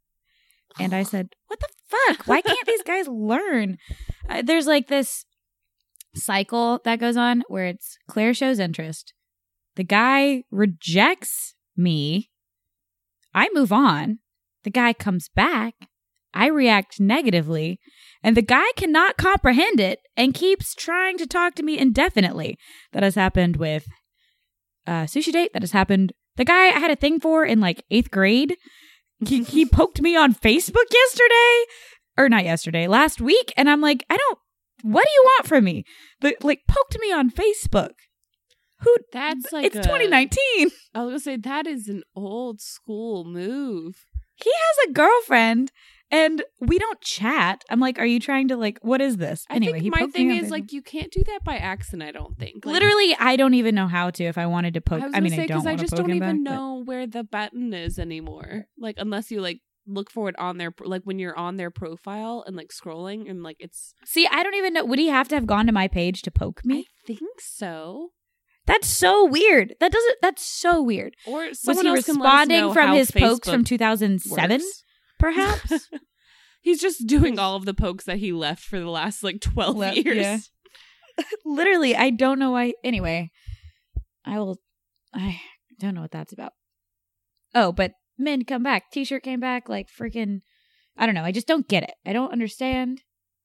and 0.79 0.95
I 0.95 1.03
said, 1.13 1.31
"What 1.49 1.61
the 1.61 1.69
fuck? 1.89 2.27
Why 2.27 2.41
can't 2.41 2.67
these 2.67 2.83
guys 2.83 3.09
learn?" 3.09 3.79
Uh, 4.29 4.43
there's 4.43 4.67
like 4.67 4.89
this 4.89 5.25
cycle 6.15 6.81
that 6.85 7.01
goes 7.01 7.17
on 7.17 7.43
where 7.49 7.67
it's 7.67 7.97
Claire 8.09 8.35
shows 8.35 8.59
interest, 8.59 9.13
the 9.77 9.85
guy 9.85 10.45
rejects 10.51 11.55
me, 11.77 12.31
I 13.35 13.49
move 13.53 13.73
on, 13.73 14.19
the 14.65 14.71
guy 14.71 14.93
comes 14.93 15.29
back, 15.29 15.75
I 16.35 16.47
react 16.47 17.01
negatively, 17.01 17.81
and 18.23 18.37
the 18.37 18.43
guy 18.43 18.67
cannot 18.77 19.17
comprehend 19.17 19.81
it 19.81 20.01
and 20.17 20.35
keeps 20.35 20.75
trying 20.75 21.19
to 21.19 21.27
talk 21.27 21.55
to 21.57 21.63
me 21.63 21.79
indefinitely. 21.79 22.59
That 22.93 23.03
has 23.03 23.15
happened 23.15 23.57
with 23.57 23.87
uh, 24.87 25.05
Sushi 25.05 25.33
Date. 25.33 25.53
That 25.53 25.63
has 25.63 25.73
happened. 25.73 26.13
The 26.37 26.45
guy 26.45 26.67
I 26.67 26.79
had 26.79 26.91
a 26.91 26.97
thing 26.97 27.21
for 27.21 27.45
in 27.45 27.61
like 27.61 27.85
eighth 27.91 28.11
grade, 28.11 28.57
he, 29.27 29.43
he 29.43 29.65
poked 29.67 30.01
me 30.01 30.17
on 30.17 30.35
Facebook 30.35 30.93
yesterday, 30.93 31.65
or 32.19 32.29
not 32.29 32.45
yesterday, 32.45 32.87
last 32.87 33.21
week, 33.21 33.53
and 33.57 33.69
I'm 33.69 33.81
like, 33.81 34.05
I 34.11 34.17
don't. 34.17 34.39
What 34.83 35.05
do 35.05 35.11
you 35.15 35.23
want 35.25 35.47
from 35.47 35.65
me? 35.65 35.85
But 36.21 36.37
like, 36.43 36.61
poked 36.69 36.99
me 37.01 37.13
on 37.13 37.31
Facebook. 37.31 37.93
Who? 38.81 38.97
That's 39.13 39.53
like 39.53 39.67
it's 39.67 39.77
a- 39.77 39.83
2019. 39.83 40.71
I 40.95 41.03
was 41.03 41.11
gonna 41.11 41.21
say 41.21 41.37
that 41.37 41.67
is 41.67 41.89
an 41.89 42.03
old 42.17 42.61
school 42.61 43.25
move. 43.25 44.07
He 44.43 44.51
has 44.51 44.89
a 44.89 44.93
girlfriend, 44.95 45.71
and 46.11 46.43
we 46.61 46.79
don't 46.79 46.99
chat. 47.03 47.63
I'm 47.69 47.79
like, 47.79 47.99
are 47.99 48.07
you 48.07 48.19
trying 48.19 48.49
to 48.49 48.57
like? 48.57 48.79
What 48.81 49.03
is 49.03 49.19
this? 49.19 49.45
I 49.51 49.57
anyway, 49.57 49.83
my 49.91 50.07
thing 50.07 50.31
is 50.31 50.51
like 50.51 50.73
you 50.73 50.81
can't 50.81 51.13
do 51.13 51.23
that 51.25 51.41
by 51.45 51.57
accident. 51.57 52.09
I 52.09 52.13
don't 52.13 52.39
think. 52.39 52.65
Like, 52.65 52.73
Literally, 52.73 53.15
I 53.19 53.37
don't 53.37 53.53
even 53.55 53.75
know 53.75 53.87
how 53.87 54.09
to. 54.11 54.25
If 54.25 54.39
I 54.39 54.47
wanted 54.47 54.75
to 54.75 54.81
poke, 54.81 55.03
I 55.03 55.07
was 55.07 55.15
I, 55.15 55.21
mean, 55.21 55.33
say 55.33 55.43
I 55.43 55.47
don't 55.47 55.67
I 55.67 55.77
just 55.77 55.95
don't 55.95 56.11
even 56.11 56.43
back, 56.43 56.53
but- 56.53 56.59
know 56.59 56.83
where 56.85 57.07
the 57.07 57.23
button 57.23 57.75
is 57.75 57.99
anymore. 57.99 58.65
Like 58.79 58.97
unless 58.99 59.31
you 59.31 59.43
like 59.43 59.61
look 59.93 60.11
for 60.11 60.29
it 60.29 60.39
on 60.39 60.59
their 60.59 60.73
like 60.83 61.03
when 61.05 61.19
you're 61.19 61.37
on 61.37 61.57
their 61.57 61.71
profile 61.71 62.45
and 62.47 62.57
like 62.57 62.69
scrolling 62.71 63.29
and 63.31 63.43
like 63.43 63.57
it's 63.59 63.95
See, 64.05 64.27
I 64.27 64.43
don't 64.43 64.55
even 64.55 64.73
know. 64.75 64.85
Would 64.85 64.99
he 64.99 65.09
have 65.09 65.29
to 65.29 65.35
have 65.35 65.47
gone 65.47 65.67
to 65.67 65.73
my 65.73 65.89
page 65.89 66.23
to 66.23 66.31
poke 66.31 66.65
me? 66.65 66.81
I 66.81 66.85
think 67.07 67.21
so. 67.41 68.11
That's 68.67 68.87
so 68.89 69.25
weird. 69.27 69.75
That 69.81 69.91
doesn't. 69.93 70.17
That's 70.23 70.47
so 70.47 70.81
weird. 70.83 71.15
Or 71.27 71.47
Was 71.49 71.61
he 71.63 71.69
else 71.71 71.79
can 71.79 71.85
let 71.87 71.99
us 71.99 72.09
responding 72.09 72.73
from 72.73 72.93
his 72.93 73.11
pokes 73.11 73.49
from 73.49 73.65
2007? 73.65 74.51
works. 74.61 74.83
Perhaps. 75.19 75.89
He's 76.63 76.81
just 76.81 77.07
doing 77.07 77.39
all 77.39 77.57
of 77.57 77.65
the 77.65 77.75
pokes 77.75 78.05
that 78.05 78.19
he 78.19 78.33
left 78.33 78.63
for 78.63 78.79
the 78.79 78.89
last 78.91 79.23
like 79.25 79.41
12 79.41 79.77
Le- 79.77 79.93
years. 79.95 80.17
yeah. 80.17 80.39
Literally, 81.45 81.97
I 81.97 82.11
don't 82.11 82.39
know 82.39 82.51
why. 82.53 82.75
Anyway, 82.85 83.31
I 84.25 84.39
will. 84.39 84.59
I 85.15 85.41
don't 85.79 85.95
know 85.95 86.03
what 86.03 86.11
that's 86.11 86.33
about. 86.33 86.53
Oh, 87.55 87.73
but 87.73 87.93
men 88.21 88.45
come 88.45 88.63
back. 88.63 88.91
T-shirt 88.91 89.23
came 89.23 89.41
back. 89.41 89.69
Like 89.69 89.89
freaking. 89.91 90.41
I 90.97 91.07
don't 91.07 91.15
know. 91.15 91.25
I 91.25 91.33
just 91.33 91.47
don't 91.47 91.67
get 91.69 91.83
it. 91.83 91.95
I 92.07 92.13
don't 92.13 92.33
understand 92.33 93.03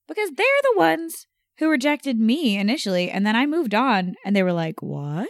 because 0.07 0.29
they're 0.35 0.45
the 0.63 0.77
ones 0.77 1.25
who 1.59 1.69
rejected 1.69 2.19
me 2.19 2.57
initially, 2.57 3.09
and 3.09 3.25
then 3.25 3.35
I 3.35 3.45
moved 3.45 3.73
on, 3.73 4.15
and 4.25 4.35
they 4.35 4.43
were 4.43 4.51
like, 4.53 4.81
"What?" 4.81 5.29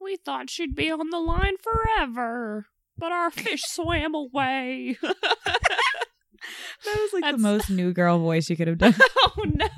We 0.00 0.16
thought 0.16 0.48
she'd 0.50 0.74
be 0.74 0.90
on 0.90 1.10
the 1.10 1.18
line 1.18 1.56
forever, 1.62 2.66
but 2.96 3.12
our 3.12 3.30
fish 3.30 3.62
swam 3.66 4.14
away. 4.14 4.96
That 5.02 6.96
was 6.96 7.10
like 7.12 7.22
That's- 7.22 7.36
the 7.36 7.38
most 7.42 7.68
new 7.70 7.92
girl 7.92 8.18
voice 8.18 8.48
you 8.48 8.56
could 8.56 8.68
have 8.68 8.78
done. 8.78 8.94
oh 9.18 9.44
no. 9.44 9.66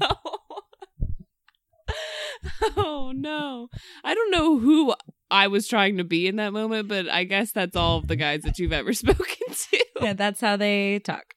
Oh 2.76 3.12
no. 3.14 3.68
I 4.04 4.14
don't 4.14 4.30
know 4.30 4.58
who 4.58 4.94
I 5.32 5.48
was 5.48 5.66
trying 5.66 5.96
to 5.96 6.04
be 6.04 6.28
in 6.28 6.36
that 6.36 6.52
moment, 6.52 6.88
but 6.88 7.08
I 7.08 7.24
guess 7.24 7.52
that's 7.52 7.74
all 7.74 7.96
of 7.98 8.06
the 8.06 8.16
guys 8.16 8.42
that 8.42 8.58
you've 8.58 8.72
ever 8.72 8.92
spoken 8.92 9.24
to. 9.48 9.84
yeah, 10.00 10.12
that's 10.12 10.40
how 10.40 10.56
they 10.56 10.98
talk. 10.98 11.34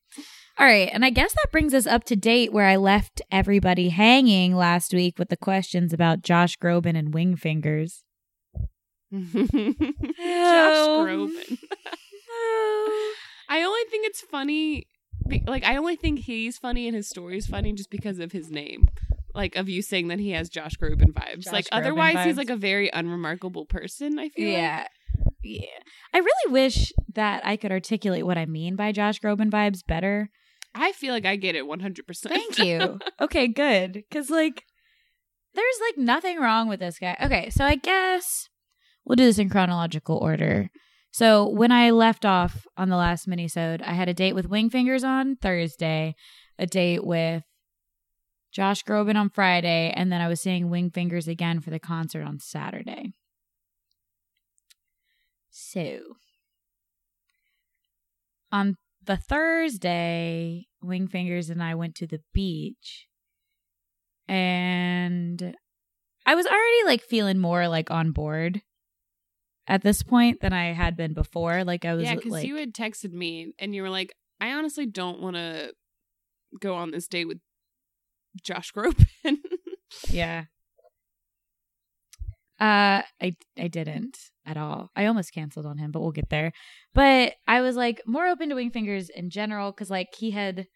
All 0.57 0.65
right, 0.65 0.89
and 0.93 1.03
I 1.03 1.09
guess 1.09 1.33
that 1.33 1.51
brings 1.51 1.73
us 1.73 1.87
up 1.87 2.03
to 2.05 2.15
date 2.15 2.53
where 2.53 2.67
I 2.67 2.75
left 2.75 3.21
everybody 3.31 3.89
hanging 3.89 4.55
last 4.55 4.93
week 4.93 5.19
with 5.19 5.29
the 5.29 5.37
questions 5.37 5.91
about 5.91 6.21
Josh 6.21 6.57
Groban 6.57 6.97
and 6.97 7.13
wing 7.13 7.35
fingers. 7.35 8.03
Josh. 9.11 9.31
Groban. 10.21 11.57
I 13.49 13.63
only 13.63 13.81
think 13.89 14.07
it's 14.07 14.21
funny. 14.21 14.87
Like, 15.45 15.65
I 15.65 15.75
only 15.77 15.95
think 15.95 16.19
he's 16.19 16.57
funny 16.57 16.87
and 16.87 16.95
his 16.95 17.09
story 17.09 17.37
is 17.37 17.47
funny 17.47 17.73
just 17.73 17.89
because 17.89 18.19
of 18.19 18.31
his 18.31 18.49
name. 18.49 18.87
Like, 19.36 19.56
of 19.56 19.70
you 19.70 19.82
saying 19.82 20.08
that 20.08 20.20
he 20.20 20.32
has 20.32 20.50
Josh 20.50 20.77
Groban 20.82 21.13
vibes. 21.13 21.44
Josh 21.44 21.54
like, 21.54 21.65
Groban 21.65 21.80
otherwise, 21.80 22.25
he's 22.25 22.38
like 22.38 22.50
a 22.50 22.56
very 22.56 22.89
unremarkable 22.92 23.65
person, 23.65 24.18
I 24.18 24.30
feel 24.30 24.48
like. 24.48 24.58
Yeah. 24.58 24.88
Yeah. 25.44 25.65
I 26.13 26.18
really 26.18 26.51
wish 26.51 26.92
that 27.13 27.46
I 27.46 27.58
could 27.58 27.72
articulate 27.72 28.25
what 28.25 28.38
I 28.38 28.46
mean 28.46 28.75
by 28.75 28.92
Josh 28.92 29.20
Groban 29.20 29.51
vibes 29.51 29.86
better. 29.86 30.30
I 30.74 30.92
feel 30.94 31.13
like 31.13 31.25
I 31.25 31.36
get 31.36 31.56
it 31.56 31.65
100%. 31.65 32.04
Thank 32.24 32.58
you. 32.58 33.00
okay, 33.22 33.48
good. 33.48 34.04
Cuz 34.12 34.30
like 34.30 34.63
there's 35.54 35.80
like 35.82 35.98
nothing 35.98 36.39
wrong 36.39 36.68
with 36.68 36.80
this 36.80 37.00
guy. 37.00 37.15
Okay, 37.22 37.50
so 37.50 37.63
I 37.63 37.75
guess 37.75 38.50
we'll 39.06 39.15
do 39.15 39.25
this 39.25 39.39
in 39.39 39.50
chronological 39.50 40.18
order. 40.18 40.70
So 41.12 41.48
when 41.48 41.72
I 41.72 41.92
left 41.92 42.25
off 42.25 42.65
on 42.75 42.89
the 42.89 42.98
last 42.98 43.27
minisode, 43.27 43.82
I 43.82 43.94
had 43.94 44.10
a 44.10 44.13
date 44.13 44.34
with 44.34 44.50
Wingfingers 44.50 45.06
on 45.06 45.38
Thursday, 45.38 46.15
a 46.60 46.65
date 46.65 47.06
with 47.06 47.44
Josh 48.55 48.85
Groban 48.85 49.17
on 49.17 49.29
Friday, 49.29 49.91
and 49.93 50.09
then 50.09 50.21
I 50.21 50.29
was 50.29 50.39
seeing 50.39 50.69
Wingfingers 50.69 51.27
again 51.27 51.59
for 51.59 51.71
the 51.71 51.79
concert 51.79 52.24
on 52.24 52.39
Saturday. 52.39 53.12
So 55.50 56.00
on 58.53 58.77
the 59.03 59.17
Thursday, 59.17 60.67
Wingfingers 60.81 61.50
and 61.50 61.62
I 61.62 61.75
went 61.75 61.95
to 61.95 62.07
the 62.07 62.21
beach. 62.33 63.07
And 64.29 65.57
I 66.25 66.35
was 66.35 66.45
already 66.45 66.85
like 66.85 67.01
feeling 67.01 67.39
more 67.39 67.67
like 67.67 67.91
on 67.91 68.13
board 68.13 68.62
at 69.67 69.81
this 69.81 70.01
point 70.01 70.39
than 70.39 70.53
I 70.53 70.71
had 70.71 70.95
been 70.95 71.13
before. 71.13 71.65
Like 71.65 71.83
I 71.83 71.93
was 71.93 72.05
yeah, 72.05 72.15
because 72.15 72.31
like 72.31 72.47
you 72.47 72.55
had 72.55 72.74
texted 72.74 73.12
me 73.12 73.53
and 73.59 73.75
you 73.75 73.81
were 73.81 73.89
like, 73.89 74.15
I 74.39 74.53
honestly 74.53 74.85
don't 74.85 75.21
want 75.21 75.35
to 75.35 75.74
go 76.62 76.75
on 76.75 76.91
this 76.91 77.09
date 77.09 77.27
with 77.27 77.39
Josh 78.44 78.72
Groban. 78.72 79.06
Yeah. 80.10 80.46
Uh 82.60 83.01
I 83.22 83.36
I 83.58 83.68
didn't 83.68 84.18
at 84.46 84.58
all. 84.58 84.89
I 84.96 85.06
almost 85.06 85.34
canceled 85.34 85.65
on 85.65 85.77
him, 85.77 85.92
but 85.92 86.01
we'll 86.01 86.12
get 86.12 86.30
there. 86.30 86.51
But 86.94 87.34
I 87.48 87.62
was 87.62 87.75
like 87.75 88.01
more 88.06 88.27
open 88.27 88.50
to 88.50 88.56
Wingfingers 88.56 89.10
in 89.13 89.30
general 89.30 89.74
cuz 89.74 89.89
like 89.89 90.08
he 90.18 90.32
had 90.32 90.68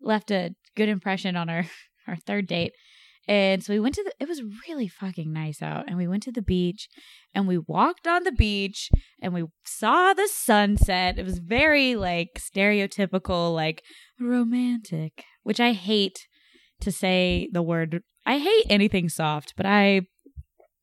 left 0.00 0.30
a 0.30 0.54
good 0.76 0.88
impression 0.88 1.36
on 1.36 1.48
our 1.48 1.64
our 2.06 2.16
third 2.16 2.46
date. 2.46 2.72
And 3.28 3.62
so 3.62 3.72
we 3.72 3.80
went 3.80 3.94
to 3.94 4.02
the 4.02 4.12
it 4.18 4.28
was 4.28 4.42
really 4.68 4.88
fucking 4.88 5.32
nice 5.32 5.62
out 5.62 5.84
and 5.86 5.96
we 5.96 6.08
went 6.08 6.24
to 6.24 6.32
the 6.32 6.42
beach 6.42 6.88
and 7.34 7.46
we 7.46 7.58
walked 7.58 8.08
on 8.08 8.24
the 8.24 8.32
beach 8.32 8.90
and 9.22 9.32
we 9.32 9.44
saw 9.64 10.12
the 10.12 10.28
sunset. 10.28 11.18
It 11.18 11.24
was 11.24 11.38
very 11.38 11.94
like 11.94 12.30
stereotypical 12.38 13.54
like 13.54 13.82
romantic, 14.18 15.24
which 15.44 15.60
I 15.60 15.72
hate 15.72 16.26
to 16.82 16.92
say 16.92 17.48
the 17.52 17.62
word 17.62 18.02
I 18.26 18.38
hate 18.38 18.66
anything 18.68 19.08
soft, 19.08 19.54
but 19.56 19.66
I 19.66 20.02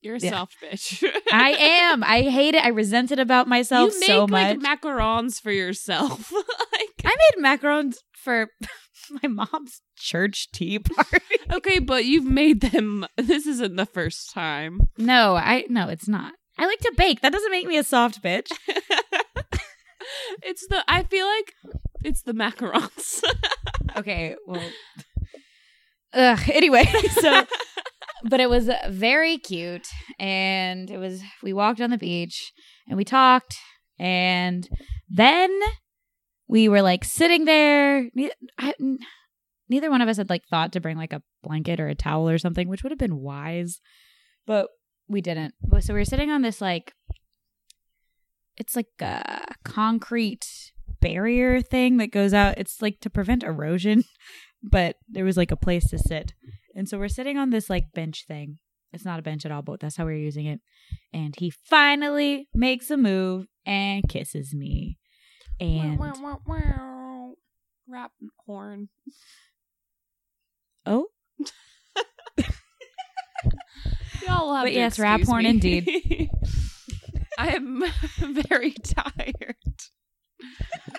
You're 0.02 0.16
a 0.16 0.20
Yeah. 0.20 0.32
soft 0.32 0.56
bitch. 0.64 1.04
I 1.32 1.52
am. 1.92 2.04
I 2.04 2.22
hate 2.24 2.56
it. 2.56 2.64
I 2.64 2.70
resent 2.70 3.12
it 3.12 3.20
about 3.20 3.48
myself 3.48 3.94
you 3.94 4.00
make 4.00 4.08
so 4.08 4.26
like 4.26 4.60
macarons 4.60 5.42
for 5.42 5.52
yourself. 5.52 6.32
like, 6.72 6.92
I 7.06 7.16
made 7.36 7.44
macarons 7.44 7.96
for 8.14 8.48
my 9.22 9.28
mom's 9.30 9.82
church 9.96 10.50
tea 10.52 10.80
party. 10.80 11.20
okay, 11.54 11.80
but 11.80 12.06
you've 12.06 12.26
made 12.26 12.62
them. 12.62 13.06
This 13.18 13.46
isn't 13.48 13.76
the 13.76 13.86
first 13.86 14.32
time. 14.32 14.82
No, 14.98 15.36
I 15.36 15.66
no, 15.70 15.88
it's 15.90 16.08
not. 16.08 16.34
I 16.60 16.66
like 16.66 16.80
to 16.80 16.94
bake. 16.98 17.22
That 17.22 17.32
doesn't 17.32 17.52
make 17.52 17.68
me 17.68 17.78
a 17.78 17.84
soft 17.84 18.22
bitch. 18.24 18.50
it's 20.44 20.66
the. 20.68 20.84
I 20.88 21.04
feel 21.04 21.26
like 21.28 21.54
it's 22.04 22.22
the 22.24 22.34
macarons. 22.34 23.22
Okay, 23.96 24.36
well 24.46 24.62
Ugh, 26.14 26.50
anyway, 26.50 26.86
so 27.22 27.46
but 28.24 28.40
it 28.40 28.50
was 28.50 28.70
very 28.90 29.38
cute 29.38 29.88
and 30.20 30.90
it 30.90 30.98
was 30.98 31.22
we 31.44 31.54
walked 31.54 31.82
on 31.82 31.90
the 31.90 31.98
beach 31.98 32.52
and 32.88 32.98
we 32.98 33.04
talked 33.04 33.56
and 34.00 34.68
then 35.10 35.52
we 36.48 36.70
were 36.70 36.82
like 36.82 37.04
sitting 37.04 37.46
there. 37.46 38.10
Ne- 38.16 38.32
I, 38.58 38.74
n- 38.80 39.00
neither 39.70 39.90
one 39.90 40.02
of 40.02 40.10
us 40.10 40.18
had 40.18 40.30
like 40.30 40.46
thought 40.50 40.72
to 40.74 40.80
bring 40.80 40.98
like 40.98 41.14
a 41.14 41.22
blanket 41.44 41.80
or 41.80 41.88
a 41.88 41.96
towel 41.96 42.30
or 42.30 42.38
something 42.38 42.68
which 42.70 42.84
would 42.84 42.92
have 42.92 43.00
been 43.00 43.20
wise 43.20 43.80
but 44.46 44.70
we 45.10 45.22
didn't. 45.22 45.54
So 45.80 45.94
we 45.94 46.00
were 46.00 46.06
sitting 46.06 46.32
on 46.32 46.42
this 46.42 46.62
like 46.62 46.94
it's 48.58 48.76
like 48.76 48.88
a 49.02 49.54
concrete 49.64 50.72
barrier 51.00 51.62
thing 51.62 51.98
that 51.98 52.12
goes 52.12 52.34
out. 52.34 52.58
It's 52.58 52.82
like 52.82 53.00
to 53.02 53.10
prevent 53.10 53.44
erosion 53.44 54.04
but 54.64 54.98
there 55.10 55.26
was 55.26 55.38
like 55.38 55.52
a 55.52 55.56
place 55.58 55.90
to 55.90 55.98
sit 56.00 56.34
and 56.76 56.88
so 56.88 56.98
we're 57.00 57.08
sitting 57.10 57.38
on 57.38 57.50
this 57.50 57.70
like 57.70 57.92
bench 57.94 58.26
thing. 58.28 58.60
It's 58.94 59.04
not 59.04 59.20
a 59.20 59.24
bench 59.24 59.46
at 59.46 59.52
all, 59.52 59.62
but 59.64 59.80
that's 59.80 59.98
how 59.98 60.06
we 60.06 60.14
are 60.14 60.16
using 60.18 60.46
it. 60.46 60.62
And 61.12 61.36
he 61.38 61.50
finally 61.50 62.48
makes 62.54 62.90
a 62.92 62.98
move 62.98 63.48
and 63.66 64.08
kisses 64.08 64.54
me. 64.54 64.98
And 65.60 65.98
Wow, 66.00 66.14
wow, 66.22 66.40
wow. 66.46 67.34
Rap 67.88 68.12
horn. 68.46 68.90
oh, 70.86 71.08
Y'all 74.26 74.54
have 74.56 74.66
But 74.66 74.70
to 74.70 74.74
yes, 74.76 75.00
rap 75.00 75.22
horn 75.22 75.44
me. 75.44 75.50
indeed. 75.50 76.30
I 77.38 77.50
am 77.56 77.84
very 78.48 78.72
tired. 78.72 79.56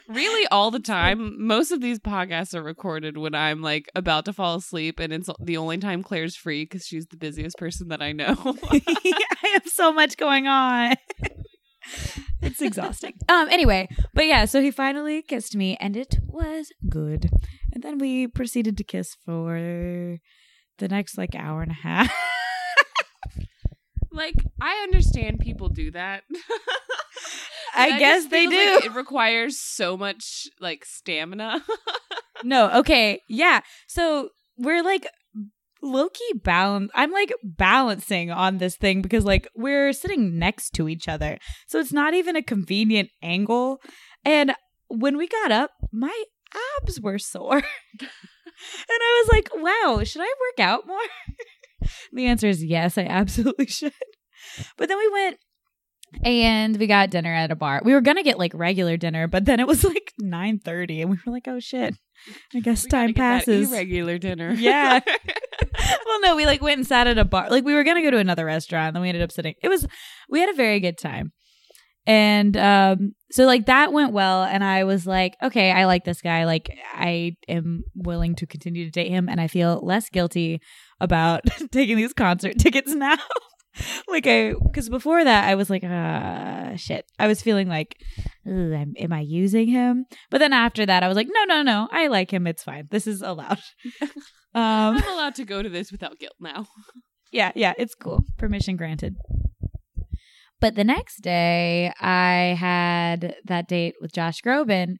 Really, 0.08 0.46
all 0.48 0.70
the 0.70 0.80
time. 0.80 1.46
Most 1.46 1.70
of 1.70 1.80
these 1.80 1.98
podcasts 1.98 2.54
are 2.54 2.62
recorded 2.62 3.18
when 3.18 3.34
I'm 3.34 3.60
like 3.60 3.90
about 3.94 4.24
to 4.24 4.32
fall 4.32 4.56
asleep, 4.56 5.00
and 5.00 5.12
it's 5.12 5.28
the 5.40 5.58
only 5.58 5.78
time 5.78 6.02
Claire's 6.02 6.34
free 6.36 6.64
because 6.64 6.86
she's 6.86 7.06
the 7.06 7.16
busiest 7.16 7.58
person 7.58 7.88
that 7.88 8.00
I 8.00 8.12
know. 8.12 8.34
I 8.70 9.50
have 9.54 9.66
so 9.66 9.92
much 9.92 10.16
going 10.16 10.46
on. 10.46 10.94
it's 12.42 12.62
exhausting. 12.62 13.14
Um 13.28 13.48
anyway, 13.50 13.88
but 14.14 14.26
yeah, 14.26 14.46
so 14.46 14.62
he 14.62 14.70
finally 14.70 15.22
kissed 15.22 15.54
me 15.54 15.76
and 15.78 15.96
it 15.96 16.16
was 16.26 16.68
good. 16.88 17.28
And 17.72 17.82
then 17.82 17.98
we 17.98 18.26
proceeded 18.26 18.76
to 18.78 18.84
kiss 18.84 19.14
for 19.24 20.18
the 20.78 20.88
next 20.88 21.18
like 21.18 21.34
hour 21.34 21.62
and 21.62 21.70
a 21.70 21.74
half. 21.74 22.12
like, 24.10 24.34
I 24.60 24.80
understand 24.84 25.40
people 25.40 25.68
do 25.68 25.90
that. 25.92 26.24
I 27.74 27.98
guess 27.98 28.26
they 28.26 28.46
do. 28.46 28.74
like 28.74 28.84
it 28.86 28.94
requires 28.94 29.58
so 29.58 29.96
much 29.96 30.48
like 30.60 30.84
stamina. 30.84 31.64
No, 32.44 32.70
okay. 32.78 33.20
Yeah. 33.28 33.60
So 33.88 34.30
we're 34.56 34.82
like 34.82 35.06
low 35.82 36.08
key 36.08 36.32
balance. 36.44 36.90
I'm 36.94 37.12
like 37.12 37.32
balancing 37.42 38.30
on 38.30 38.58
this 38.58 38.76
thing 38.76 39.02
because 39.02 39.24
like 39.24 39.48
we're 39.54 39.92
sitting 39.92 40.38
next 40.38 40.70
to 40.74 40.88
each 40.88 41.08
other. 41.08 41.38
So 41.66 41.78
it's 41.78 41.92
not 41.92 42.14
even 42.14 42.36
a 42.36 42.42
convenient 42.42 43.10
angle. 43.22 43.80
And 44.24 44.54
when 44.88 45.16
we 45.16 45.28
got 45.28 45.52
up, 45.52 45.70
my 45.92 46.24
abs 46.80 47.00
were 47.00 47.18
sore. 47.18 47.56
and 48.00 48.08
I 48.90 49.24
was 49.24 49.32
like, 49.32 49.48
wow, 49.54 50.04
should 50.04 50.22
I 50.22 50.32
work 50.40 50.60
out 50.64 50.86
more? 50.86 50.98
the 52.12 52.26
answer 52.26 52.48
is 52.48 52.64
yes, 52.64 52.98
I 52.98 53.04
absolutely 53.04 53.66
should. 53.66 53.92
But 54.76 54.88
then 54.88 54.98
we 54.98 55.08
went 55.12 55.38
and 56.22 56.76
we 56.76 56.86
got 56.86 57.10
dinner 57.10 57.32
at 57.32 57.50
a 57.50 57.56
bar. 57.56 57.82
We 57.84 57.92
were 57.92 58.00
gonna 58.00 58.22
get 58.22 58.38
like 58.38 58.52
regular 58.54 58.96
dinner, 58.96 59.28
but 59.28 59.44
then 59.44 59.60
it 59.60 59.66
was 59.66 59.84
like 59.84 60.12
nine 60.18 60.58
thirty, 60.58 61.02
and 61.02 61.10
we 61.10 61.18
were 61.24 61.32
like, 61.32 61.48
"Oh 61.48 61.60
shit!" 61.60 61.94
I 62.54 62.60
guess 62.60 62.84
We 62.84 62.90
time 62.90 63.12
gotta 63.12 63.12
get 63.12 63.16
that 63.16 63.38
passes. 63.46 63.70
Regular 63.70 64.18
dinner. 64.18 64.52
Yeah. 64.52 65.00
well, 66.06 66.20
no, 66.22 66.36
we 66.36 66.46
like 66.46 66.62
went 66.62 66.78
and 66.78 66.86
sat 66.86 67.06
at 67.06 67.18
a 67.18 67.24
bar. 67.24 67.50
Like 67.50 67.64
we 67.64 67.74
were 67.74 67.84
gonna 67.84 68.02
go 68.02 68.10
to 68.10 68.18
another 68.18 68.44
restaurant, 68.44 68.94
then 68.94 69.02
we 69.02 69.08
ended 69.08 69.22
up 69.22 69.32
sitting. 69.32 69.54
It 69.62 69.68
was 69.68 69.86
we 70.28 70.40
had 70.40 70.48
a 70.48 70.54
very 70.54 70.80
good 70.80 70.98
time, 70.98 71.32
and 72.06 72.56
um, 72.56 73.12
so 73.30 73.44
like 73.44 73.66
that 73.66 73.92
went 73.92 74.12
well. 74.12 74.44
And 74.44 74.64
I 74.64 74.84
was 74.84 75.06
like, 75.06 75.36
okay, 75.42 75.70
I 75.70 75.84
like 75.84 76.04
this 76.04 76.22
guy. 76.22 76.44
Like 76.44 76.70
I 76.94 77.36
am 77.48 77.84
willing 77.94 78.34
to 78.36 78.46
continue 78.46 78.84
to 78.84 78.90
date 78.90 79.10
him, 79.10 79.28
and 79.28 79.40
I 79.40 79.46
feel 79.46 79.80
less 79.82 80.08
guilty 80.08 80.60
about 81.00 81.42
taking 81.70 81.96
these 81.96 82.12
concert 82.12 82.58
tickets 82.58 82.94
now. 82.94 83.18
like 84.08 84.26
I, 84.26 84.54
because 84.62 84.88
before 84.88 85.22
that 85.24 85.48
I 85.48 85.54
was 85.54 85.70
like, 85.70 85.84
ah, 85.84 86.72
shit. 86.76 87.06
I 87.18 87.26
was 87.26 87.42
feeling 87.42 87.68
like, 87.68 87.96
am, 88.46 88.94
am 88.98 89.12
I 89.12 89.20
using 89.20 89.68
him? 89.68 90.06
But 90.30 90.38
then 90.38 90.52
after 90.52 90.86
that, 90.86 91.02
I 91.02 91.08
was 91.08 91.16
like, 91.16 91.28
no, 91.30 91.44
no, 91.44 91.62
no, 91.62 91.88
I 91.90 92.08
like 92.08 92.32
him. 92.32 92.46
It's 92.46 92.62
fine. 92.62 92.88
This 92.90 93.06
is 93.06 93.22
allowed. 93.22 93.60
um, 94.02 94.96
I'm 94.96 95.12
allowed 95.12 95.34
to 95.36 95.44
go 95.44 95.62
to 95.62 95.68
this 95.68 95.92
without 95.92 96.18
guilt 96.18 96.36
now. 96.40 96.66
yeah, 97.32 97.52
yeah, 97.54 97.74
it's 97.78 97.94
cool. 97.94 98.24
Permission 98.36 98.76
granted. 98.76 99.16
But 100.60 100.74
the 100.74 100.84
next 100.84 101.20
day, 101.20 101.92
I 102.00 102.56
had 102.58 103.36
that 103.44 103.68
date 103.68 103.94
with 104.00 104.12
Josh 104.12 104.42
Groban, 104.42 104.96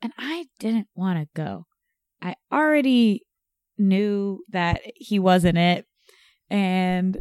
and 0.00 0.12
I 0.16 0.46
didn't 0.58 0.88
want 0.94 1.18
to 1.18 1.28
go. 1.34 1.66
I 2.22 2.36
already 2.50 3.26
knew 3.76 4.42
that 4.50 4.80
he 4.96 5.18
wasn't 5.18 5.58
it, 5.58 5.84
and 6.48 7.20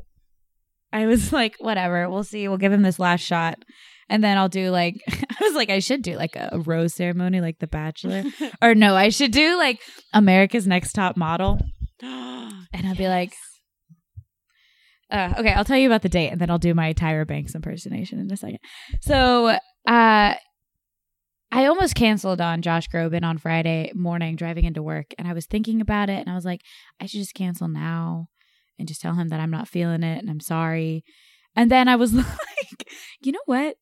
I 0.94 1.06
was 1.06 1.32
like, 1.42 1.56
whatever, 1.60 2.10
we'll 2.10 2.24
see. 2.24 2.48
We'll 2.48 2.58
give 2.58 2.72
him 2.72 2.82
this 2.82 3.00
last 3.00 3.22
shot. 3.22 3.60
And 4.10 4.24
then 4.24 4.38
I'll 4.38 4.50
do 4.50 4.72
like, 4.72 5.02
I 5.10 5.38
was 5.42 5.54
like, 5.54 5.70
I 5.70 5.80
should 5.80 6.02
do 6.02 6.16
like 6.16 6.36
a 6.36 6.62
rose 6.66 6.94
ceremony, 6.94 7.40
like 7.40 7.60
The 7.60 7.68
Bachelor. 7.68 8.24
or 8.62 8.76
no, 8.76 8.96
I 8.96 9.10
should 9.10 9.32
do 9.32 9.58
like 9.58 9.80
America's 10.14 10.68
Next 10.68 10.94
Top 10.94 11.18
Model. 11.18 11.60
And 12.74 12.88
I'll 12.88 12.96
be 12.96 13.10
like, 13.10 13.34
uh, 15.12 15.34
okay, 15.38 15.52
I'll 15.52 15.66
tell 15.66 15.78
you 15.78 15.90
about 15.90 16.04
the 16.04 16.10
date, 16.10 16.30
and 16.30 16.40
then 16.40 16.50
I'll 16.50 16.58
do 16.58 16.74
my 16.74 16.94
Tyra 16.94 17.28
Banks 17.28 17.54
impersonation 17.54 18.18
in 18.18 18.32
a 18.32 18.38
second. 18.38 18.60
So, 19.02 19.48
uh, 19.48 20.36
I 21.54 21.66
almost 21.66 21.96
canceled 21.96 22.40
on 22.40 22.62
Josh 22.62 22.88
Groban 22.88 23.26
on 23.26 23.38
Friday 23.38 23.92
morning 23.94 24.38
driving 24.38 24.64
into 24.64 24.82
work, 24.82 25.14
and 25.20 25.28
I 25.28 25.34
was 25.34 25.46
thinking 25.46 25.82
about 25.82 26.10
it, 26.10 26.20
and 26.20 26.30
I 26.30 26.36
was 26.36 26.46
like, 26.46 26.62
I 27.02 27.08
should 27.08 27.20
just 27.20 27.34
cancel 27.34 27.68
now 27.68 28.30
and 28.82 28.88
just 28.88 29.02
tell 29.02 29.14
him 29.14 29.30
that 29.30 29.40
I'm 29.40 29.52
not 29.52 29.68
feeling 29.68 30.04
it 30.04 30.20
and 30.20 30.30
I'm 30.30 30.40
sorry. 30.40 31.04
And 31.56 31.70
then 31.70 31.88
I 31.88 31.96
was 31.96 32.14
like, 32.14 32.88
you 33.22 33.32
know 33.32 33.40
what? 33.46 33.76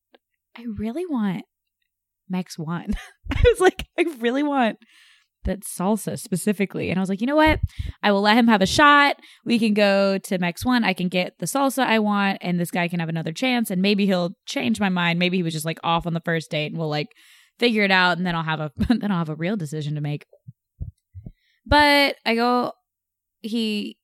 I 0.58 0.66
really 0.78 1.06
want 1.06 1.44
Mex 2.30 2.60
One. 2.60 2.94
I 3.32 3.42
was 3.46 3.60
like, 3.60 3.88
I 3.98 4.06
really 4.20 4.44
want 4.44 4.78
that 5.46 5.62
salsa 5.62 6.20
specifically. 6.20 6.90
And 6.90 7.00
I 7.00 7.02
was 7.02 7.08
like, 7.08 7.22
you 7.22 7.28
know 7.28 7.38
what? 7.38 7.60
I 8.04 8.12
will 8.12 8.22
let 8.22 8.38
him 8.38 8.48
have 8.48 8.62
a 8.62 8.66
shot. 8.66 9.16
We 9.46 9.58
can 9.58 9.74
go 9.74 10.18
to 10.18 10.38
Mex 10.38 10.66
One. 10.66 10.84
I 10.84 10.94
can 10.94 11.08
get 11.08 11.34
the 11.40 11.46
salsa 11.46 11.86
I 11.86 12.00
want, 12.00 12.40
and 12.42 12.60
this 12.60 12.72
guy 12.72 12.90
can 12.90 13.00
have 13.00 13.10
another 13.10 13.32
chance. 13.32 13.72
And 13.72 13.82
maybe 13.82 14.06
he'll 14.06 14.32
change 14.46 14.80
my 14.80 14.90
mind. 14.90 15.18
Maybe 15.18 15.38
he 15.38 15.44
was 15.44 15.54
just 15.54 15.66
like 15.66 15.80
off 15.82 16.06
on 16.06 16.14
the 16.14 16.22
first 16.26 16.52
date, 16.52 16.72
and 16.72 16.78
we'll 16.78 16.90
like 16.90 17.08
figure 17.58 17.84
it 17.84 17.92
out, 17.92 18.18
and 18.18 18.28
then 18.28 18.36
I'll 18.36 18.44
have 18.44 18.60
a 18.60 18.72
then 18.78 19.12
I'll 19.12 19.20
have 19.20 19.30
a 19.30 19.36
real 19.36 19.56
decision 19.56 19.96
to 19.96 20.02
make. 20.02 20.26
But 21.66 22.16
I 22.26 22.36
go, 22.36 22.74
he 23.42 23.98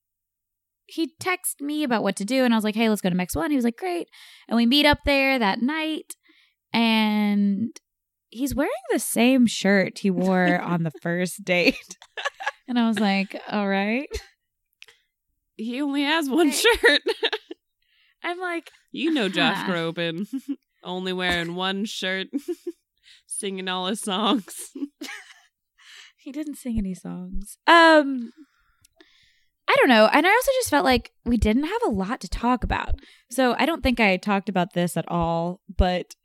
he 0.87 1.11
texted 1.21 1.61
me 1.61 1.83
about 1.83 2.03
what 2.03 2.15
to 2.17 2.25
do, 2.25 2.43
and 2.43 2.53
I 2.53 2.57
was 2.57 2.63
like, 2.63 2.75
hey, 2.75 2.89
let's 2.89 3.01
go 3.01 3.09
to 3.09 3.15
Mex 3.15 3.35
One. 3.35 3.49
He 3.51 3.55
was 3.55 3.65
like, 3.65 3.77
great, 3.77 4.07
and 4.47 4.55
we 4.55 4.65
meet 4.65 4.85
up 4.85 4.99
there 5.05 5.39
that 5.39 5.61
night, 5.61 6.13
and 6.73 7.69
he's 8.29 8.53
wearing 8.55 8.71
the 8.91 8.99
same 8.99 9.47
shirt 9.47 9.99
he 9.99 10.09
wore 10.11 10.59
on 10.61 10.83
the 10.83 10.91
first 11.01 11.43
date. 11.43 11.97
And 12.67 12.77
I 12.79 12.87
was 12.87 12.99
like, 12.99 13.39
all 13.49 13.67
right. 13.67 14.09
he 15.55 15.81
only 15.81 16.03
has 16.03 16.29
one 16.29 16.51
shirt. 16.51 17.01
I'm 18.23 18.39
like, 18.39 18.71
you 18.91 19.11
know 19.13 19.29
Josh 19.29 19.57
Huh. 19.57 19.71
Groban. 19.71 20.25
only 20.83 21.13
wearing 21.13 21.53
one 21.55 21.85
shirt. 21.85 22.27
Singing 23.27 23.67
all 23.67 23.85
his 23.87 24.01
songs. 24.01 24.71
he 26.17 26.31
didn't 26.31 26.55
sing 26.55 26.77
any 26.79 26.95
songs. 26.95 27.57
Um 27.67 28.31
I 29.67 29.75
don't 29.77 29.89
know. 29.89 30.07
And 30.11 30.27
I 30.27 30.29
also 30.29 30.51
just 30.59 30.69
felt 30.69 30.85
like 30.85 31.11
we 31.25 31.37
didn't 31.37 31.63
have 31.63 31.81
a 31.85 31.91
lot 31.91 32.21
to 32.21 32.29
talk 32.29 32.63
about. 32.63 32.95
So 33.31 33.55
I 33.57 33.65
don't 33.65 33.81
think 33.81 33.99
I 33.99 34.17
talked 34.17 34.49
about 34.49 34.73
this 34.73 34.95
at 34.95 35.09
all, 35.09 35.61
but 35.75 36.15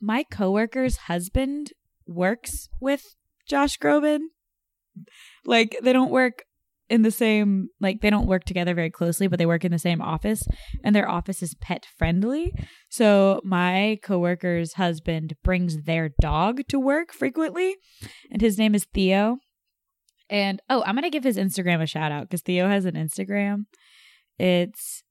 my 0.00 0.24
coworker's 0.24 0.96
husband 0.96 1.72
works 2.06 2.68
with 2.80 3.14
Josh 3.48 3.78
Groban. 3.78 4.18
Like 5.44 5.76
they 5.82 5.92
don't 5.92 6.10
work 6.10 6.44
in 6.90 7.00
the 7.00 7.10
same 7.10 7.68
like 7.80 8.02
they 8.02 8.10
don't 8.10 8.26
work 8.26 8.44
together 8.44 8.74
very 8.74 8.90
closely, 8.90 9.26
but 9.26 9.38
they 9.38 9.46
work 9.46 9.64
in 9.64 9.72
the 9.72 9.78
same 9.78 10.02
office 10.02 10.42
and 10.84 10.94
their 10.94 11.08
office 11.08 11.42
is 11.42 11.54
pet 11.54 11.86
friendly. 11.96 12.52
So 12.90 13.40
my 13.44 13.98
coworker's 14.04 14.74
husband 14.74 15.34
brings 15.42 15.84
their 15.84 16.10
dog 16.20 16.60
to 16.68 16.78
work 16.78 17.12
frequently 17.12 17.76
and 18.30 18.42
his 18.42 18.58
name 18.58 18.74
is 18.74 18.86
Theo. 18.92 19.38
And 20.32 20.62
oh, 20.70 20.82
I'm 20.86 20.94
going 20.94 21.02
to 21.02 21.10
give 21.10 21.24
his 21.24 21.36
Instagram 21.36 21.82
a 21.82 21.86
shout 21.86 22.10
out 22.10 22.30
cuz 22.30 22.40
Theo 22.40 22.66
has 22.66 22.86
an 22.86 22.94
Instagram. 22.94 23.66
It's 24.38 25.04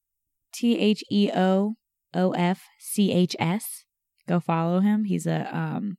T 0.52 0.80
H 0.80 1.04
E 1.12 1.30
O 1.34 1.76
O 2.16 2.32
F 2.32 2.64
C 2.80 3.12
H 3.12 3.36
S. 3.40 3.86
Go 4.28 4.40
follow 4.40 4.80
him. 4.80 5.06
He's 5.06 5.28
a 5.28 5.56
um 5.56 5.98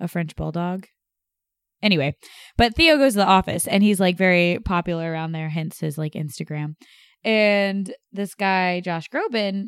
a 0.00 0.08
French 0.08 0.34
bulldog. 0.34 0.86
Anyway, 1.80 2.16
but 2.56 2.74
Theo 2.74 2.96
goes 2.96 3.12
to 3.12 3.18
the 3.18 3.26
office 3.26 3.68
and 3.68 3.84
he's 3.84 4.00
like 4.00 4.18
very 4.18 4.58
popular 4.64 5.12
around 5.12 5.30
there, 5.30 5.48
hence 5.48 5.78
his 5.78 5.96
like 5.96 6.14
Instagram. 6.14 6.74
And 7.22 7.94
this 8.12 8.34
guy, 8.34 8.80
Josh 8.80 9.08
Groban, 9.08 9.66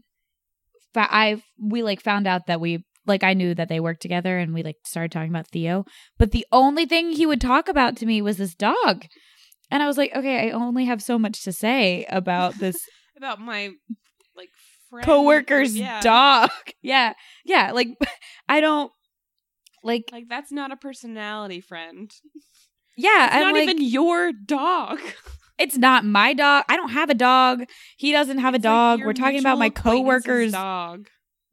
I 0.96 1.40
we 1.60 1.84
like 1.84 2.02
found 2.02 2.26
out 2.26 2.48
that 2.48 2.60
we 2.60 2.84
like 3.06 3.24
I 3.24 3.34
knew 3.34 3.54
that 3.54 3.68
they 3.68 3.80
worked 3.80 4.02
together 4.02 4.38
and 4.38 4.52
we 4.54 4.62
like 4.62 4.76
started 4.84 5.10
talking 5.12 5.30
about 5.30 5.48
Theo, 5.48 5.84
but 6.18 6.32
the 6.32 6.46
only 6.52 6.86
thing 6.86 7.12
he 7.12 7.26
would 7.26 7.40
talk 7.40 7.68
about 7.68 7.96
to 7.98 8.06
me 8.06 8.20
was 8.22 8.36
this 8.36 8.54
dog. 8.54 9.04
And 9.70 9.82
I 9.82 9.86
was 9.86 9.96
like, 9.96 10.12
okay, 10.14 10.48
I 10.48 10.50
only 10.52 10.84
have 10.86 11.00
so 11.02 11.18
much 11.18 11.42
to 11.44 11.52
say 11.52 12.04
about 12.08 12.58
this 12.58 12.76
About 13.16 13.40
my 13.40 13.70
like 14.36 14.48
friend. 14.88 15.04
coworker's 15.06 15.76
Yeah. 15.76 16.00
dog. 16.00 16.50
Yeah. 16.82 17.12
Yeah, 17.44 17.72
like 17.72 17.88
I 18.48 18.60
don't 18.60 18.90
like 19.84 20.10
Like 20.12 20.28
that's 20.28 20.50
not 20.52 20.72
a 20.72 20.76
personality 20.76 21.60
friend. 21.60 22.10
yeah, 22.96 23.26
It's 23.26 23.34
I'm 23.34 23.40
not 23.42 23.54
like, 23.54 23.62
even 23.68 23.82
your 23.82 24.32
dog. 24.32 24.98
it's 25.58 25.76
not 25.78 26.04
my 26.04 26.32
dog. 26.34 26.64
I 26.68 26.76
don't 26.76 26.90
have 26.90 27.10
a 27.10 27.14
dog. 27.14 27.64
He 27.96 28.12
doesn't 28.12 28.38
have 28.38 28.54
a 28.54 28.56
It's 28.56 28.64
like 28.64 28.70
dog. 28.72 28.98
your 29.00 29.08
We're 29.08 29.12
talking 29.14 29.40
about 29.40 29.58
my 29.58 29.70
coworker's 29.70 30.52
dog. 30.52 31.08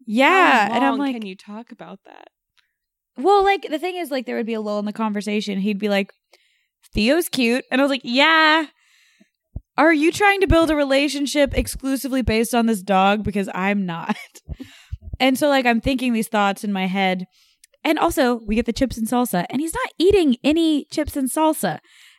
Yeah, 0.08 0.74
and 0.74 0.84
I'm 0.84 0.98
like 0.98 1.15
can 1.15 1.26
you 1.26 1.36
talk 1.36 1.72
about 1.72 2.00
that? 2.06 2.30
Well, 3.17 3.43
like 3.43 3.67
the 3.70 3.78
thing 3.78 3.98
is, 3.98 4.10
like 4.10 4.26
there 4.26 4.38
would 4.38 4.46
be 4.46 4.54
a 4.54 4.62
lull 4.62 4.80
in 4.80 4.86
the 4.86 4.93
conversation. 4.93 5.60
He'd 5.60 5.80
be 5.80 5.89
like, 5.89 6.12
"Theo's 6.93 7.30
cute," 7.30 7.65
and 7.70 7.82
I 7.82 7.84
was 7.84 7.91
like, 7.91 8.02
"Yeah." 8.04 8.67
Are 9.78 9.93
you 9.93 10.12
trying 10.12 10.41
to 10.41 10.48
build 10.48 10.72
a 10.72 10.76
relationship 10.76 11.56
exclusively 11.56 12.24
based 12.24 12.56
on 12.56 12.65
this 12.65 12.82
dog? 12.82 13.24
Because 13.24 13.48
I'm 13.54 13.86
not. 13.86 14.17
and 15.20 15.38
so, 15.38 15.50
like, 15.50 15.67
I'm 15.67 15.82
thinking 15.82 16.13
these 16.13 16.30
thoughts 16.30 16.63
in 16.63 16.74
my 16.74 16.88
head. 16.88 17.26
And 17.84 18.00
also, 18.00 18.39
we 18.48 18.56
get 18.56 18.65
the 18.65 18.74
chips 18.74 18.98
and 18.98 19.08
salsa, 19.08 19.46
and 19.52 19.62
he's 19.62 19.76
not 19.76 19.93
eating 20.00 20.38
any 20.43 20.86
chips 20.86 21.15
and 21.15 21.30
salsa. 21.30 21.78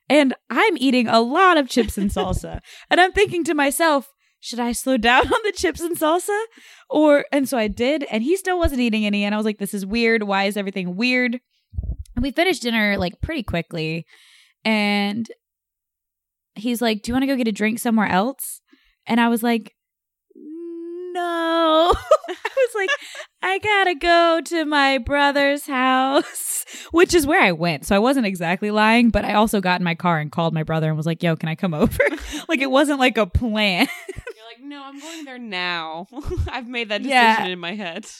And 0.08 0.34
I'm 0.48 0.76
eating 0.78 1.08
a 1.08 1.20
lot 1.20 1.58
of 1.58 1.68
chips 1.68 1.98
and 1.98 2.10
salsa. 2.10 2.60
and 2.90 3.00
I'm 3.00 3.12
thinking 3.12 3.42
to 3.44 3.54
myself, 3.54 4.08
should 4.40 4.60
I 4.60 4.72
slow 4.72 4.96
down 4.96 5.26
on 5.32 5.40
the 5.44 5.52
chips 5.52 5.80
and 5.80 5.96
salsa? 5.96 6.38
Or, 6.88 7.24
and 7.32 7.48
so 7.48 7.58
I 7.58 7.68
did, 7.68 8.04
and 8.10 8.22
he 8.22 8.36
still 8.36 8.58
wasn't 8.58 8.80
eating 8.80 9.04
any. 9.04 9.24
And 9.24 9.34
I 9.34 9.38
was 9.38 9.46
like, 9.46 9.58
this 9.58 9.74
is 9.74 9.84
weird. 9.84 10.22
Why 10.22 10.44
is 10.44 10.56
everything 10.56 10.96
weird? 10.96 11.40
And 12.16 12.22
we 12.22 12.30
finished 12.30 12.62
dinner 12.62 12.96
like 12.98 13.20
pretty 13.20 13.42
quickly. 13.42 14.06
And 14.64 15.28
he's 16.54 16.82
like, 16.82 17.02
do 17.02 17.10
you 17.10 17.14
want 17.14 17.22
to 17.22 17.26
go 17.28 17.36
get 17.36 17.48
a 17.48 17.52
drink 17.52 17.78
somewhere 17.78 18.08
else? 18.08 18.60
And 19.06 19.20
I 19.20 19.28
was 19.28 19.42
like, 19.42 19.74
no. 20.34 21.92
I 22.28 22.34
was 22.56 22.74
like, 22.74 22.90
I 23.42 23.58
gotta 23.58 23.94
go 23.94 24.40
to 24.44 24.64
my 24.64 24.98
brother's 24.98 25.66
house, 25.66 26.64
which 26.90 27.14
is 27.14 27.26
where 27.26 27.42
I 27.42 27.52
went. 27.52 27.86
So 27.86 27.96
I 27.96 27.98
wasn't 27.98 28.26
exactly 28.26 28.70
lying, 28.70 29.10
but 29.10 29.24
I 29.24 29.34
also 29.34 29.60
got 29.60 29.80
in 29.80 29.84
my 29.84 29.94
car 29.94 30.18
and 30.18 30.30
called 30.30 30.54
my 30.54 30.62
brother 30.62 30.88
and 30.88 30.96
was 30.96 31.06
like, 31.06 31.22
yo, 31.22 31.36
can 31.36 31.48
I 31.48 31.54
come 31.54 31.74
over? 31.74 32.02
like 32.48 32.60
it 32.60 32.70
wasn't 32.70 33.00
like 33.00 33.16
a 33.16 33.26
plan. 33.26 33.88
No, 34.68 34.82
I'm 34.84 35.00
going 35.00 35.24
there 35.24 35.38
now. 35.38 36.06
I've 36.48 36.68
made 36.68 36.88
that 36.90 36.98
decision 37.02 37.10
Yeah. 37.10 37.46
in 37.46 37.58
my 37.58 37.74
head. 37.74 38.06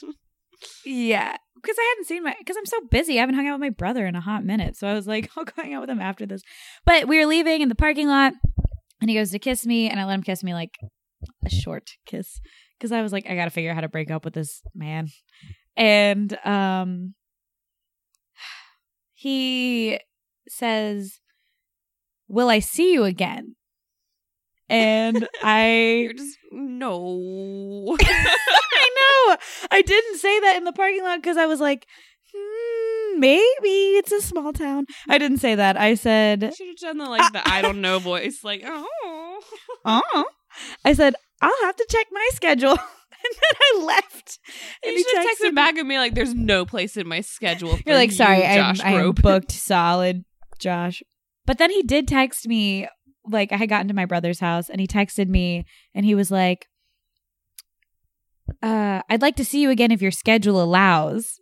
Yeah. 0.85 1.37
because 1.55 1.77
I 1.79 1.93
hadn't 1.95 2.07
seen 2.07 2.21
my 2.23 2.35
because 2.37 2.57
I'm 2.57 2.65
so 2.65 2.81
busy. 2.91 3.17
I 3.17 3.21
haven't 3.21 3.35
hung 3.35 3.47
out 3.47 3.53
with 3.53 3.61
my 3.61 3.69
brother 3.69 4.05
in 4.05 4.15
a 4.15 4.19
hot 4.21 4.43
minute. 4.43 4.75
So 4.75 4.87
I 4.87 4.93
was 4.93 5.07
like, 5.07 5.29
I'll 5.37 5.45
go 5.45 5.53
hang 5.55 5.73
out 5.73 5.81
with 5.81 5.89
him 5.89 6.01
after 6.01 6.25
this. 6.25 6.41
But 6.85 7.07
we 7.07 7.17
were 7.17 7.25
leaving 7.25 7.61
in 7.61 7.69
the 7.69 7.75
parking 7.75 8.07
lot, 8.09 8.33
and 8.99 9.09
he 9.09 9.15
goes 9.15 9.31
to 9.31 9.39
kiss 9.39 9.65
me, 9.65 9.89
and 9.89 9.99
I 10.01 10.05
let 10.05 10.15
him 10.15 10.23
kiss 10.23 10.43
me 10.43 10.53
like 10.53 10.77
a 11.45 11.49
short 11.49 11.91
kiss 12.05 12.41
because 12.77 12.91
I 12.91 13.01
was 13.01 13.13
like, 13.13 13.29
I 13.29 13.35
got 13.35 13.45
to 13.45 13.51
figure 13.51 13.71
out 13.71 13.75
how 13.75 13.81
to 13.81 13.87
break 13.89 14.11
up 14.11 14.25
with 14.25 14.33
this 14.33 14.61
man. 14.75 15.07
And 15.77 16.37
um, 16.45 17.13
he 19.13 19.99
says, 20.47 21.19
"Will 22.27 22.49
I 22.49 22.59
see 22.59 22.91
you 22.93 23.03
again?" 23.05 23.55
And 24.69 25.27
I 25.43 26.01
You're 26.03 26.13
just 26.13 26.37
no. 26.51 27.95
I 28.01 28.89
know. 28.97 29.37
I 29.71 29.81
didn't 29.81 30.17
say 30.17 30.39
that 30.39 30.57
in 30.57 30.63
the 30.63 30.73
parking 30.73 31.03
lot 31.03 31.21
because 31.21 31.37
I 31.37 31.45
was 31.45 31.59
like, 31.59 31.87
hmm, 32.33 33.19
maybe 33.19 33.97
it's 33.97 34.11
a 34.11 34.21
small 34.21 34.53
town. 34.53 34.85
I 35.07 35.17
didn't 35.17 35.39
say 35.39 35.55
that. 35.55 35.77
I 35.77 35.95
said, 35.95 36.53
should 36.55 36.67
have 36.67 36.77
done 36.77 36.97
the 36.97 37.05
like 37.05 37.33
the 37.33 37.47
I 37.47 37.61
don't 37.61 37.81
know 37.81 37.99
voice, 37.99 38.43
like 38.43 38.63
oh. 38.65 39.39
oh. 39.85 40.25
I 40.85 40.93
said, 40.93 41.15
I'll 41.41 41.63
have 41.63 41.75
to 41.75 41.87
check 41.89 42.07
my 42.11 42.29
schedule. 42.33 42.71
and 42.71 42.77
then 43.33 43.59
I 43.61 43.83
left. 43.85 44.39
And 44.83 44.93
You 44.93 45.03
should 45.03 45.17
have 45.17 45.27
texted 45.27 45.55
back 45.55 45.77
at 45.77 45.85
me 45.85 45.97
like, 45.97 46.15
"There's 46.15 46.33
no 46.33 46.65
place 46.65 46.97
in 46.97 47.07
my 47.07 47.21
schedule." 47.21 47.75
For 47.77 47.83
You're 47.85 47.95
like, 47.95 48.11
you, 48.11 48.17
sorry, 48.17 48.45
I'm, 48.45 48.75
Josh 48.75 48.85
I 48.85 48.91
am 48.93 49.11
booked 49.11 49.51
solid, 49.51 50.25
Josh. 50.59 51.03
But 51.45 51.57
then 51.57 51.71
he 51.71 51.81
did 51.81 52.07
text 52.07 52.47
me, 52.47 52.87
like 53.29 53.51
I 53.51 53.57
had 53.57 53.69
gotten 53.69 53.87
to 53.87 53.93
my 53.93 54.05
brother's 54.05 54.39
house, 54.39 54.69
and 54.69 54.79
he 54.79 54.87
texted 54.87 55.27
me, 55.27 55.65
and 55.93 56.05
he 56.05 56.15
was 56.15 56.31
like, 56.31 56.67
uh, 58.61 59.01
"I'd 59.09 59.21
like 59.21 59.35
to 59.37 59.45
see 59.45 59.61
you 59.61 59.69
again 59.69 59.91
if 59.91 60.01
your 60.01 60.11
schedule 60.11 60.61
allows." 60.61 61.39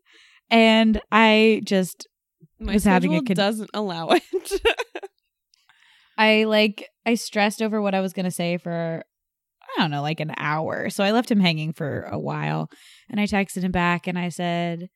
And 0.50 1.02
I 1.12 1.62
just, 1.66 2.08
My 2.60 2.74
was 2.74 2.84
having 2.84 3.14
a 3.14 3.18
schedule 3.18 3.28
con- 3.28 3.36
doesn't 3.36 3.70
allow 3.74 4.10
it. 4.10 4.24
I 6.18 6.46
like, 6.46 6.88
I 7.06 7.16
stressed 7.16 7.62
over 7.62 7.82
what 7.82 7.94
I 7.94 8.02
was 8.02 8.14
gonna 8.14 8.32
say 8.32 8.58
for. 8.58 9.04
I 9.62 9.82
don't 9.82 9.92
know, 9.92 10.02
like 10.02 10.22
an 10.22 10.34
hour. 10.38 10.90
So 10.90 11.04
I 11.04 11.12
left 11.12 11.30
him 11.30 11.42
hanging 11.42 11.74
for 11.74 12.04
a 12.04 12.18
while. 12.18 12.70
And 13.10 13.20
I 13.20 13.26
texted 13.26 13.64
him 13.64 13.72
back 13.72 14.08
and 14.08 14.18
I 14.18 14.30
said, 14.30 14.90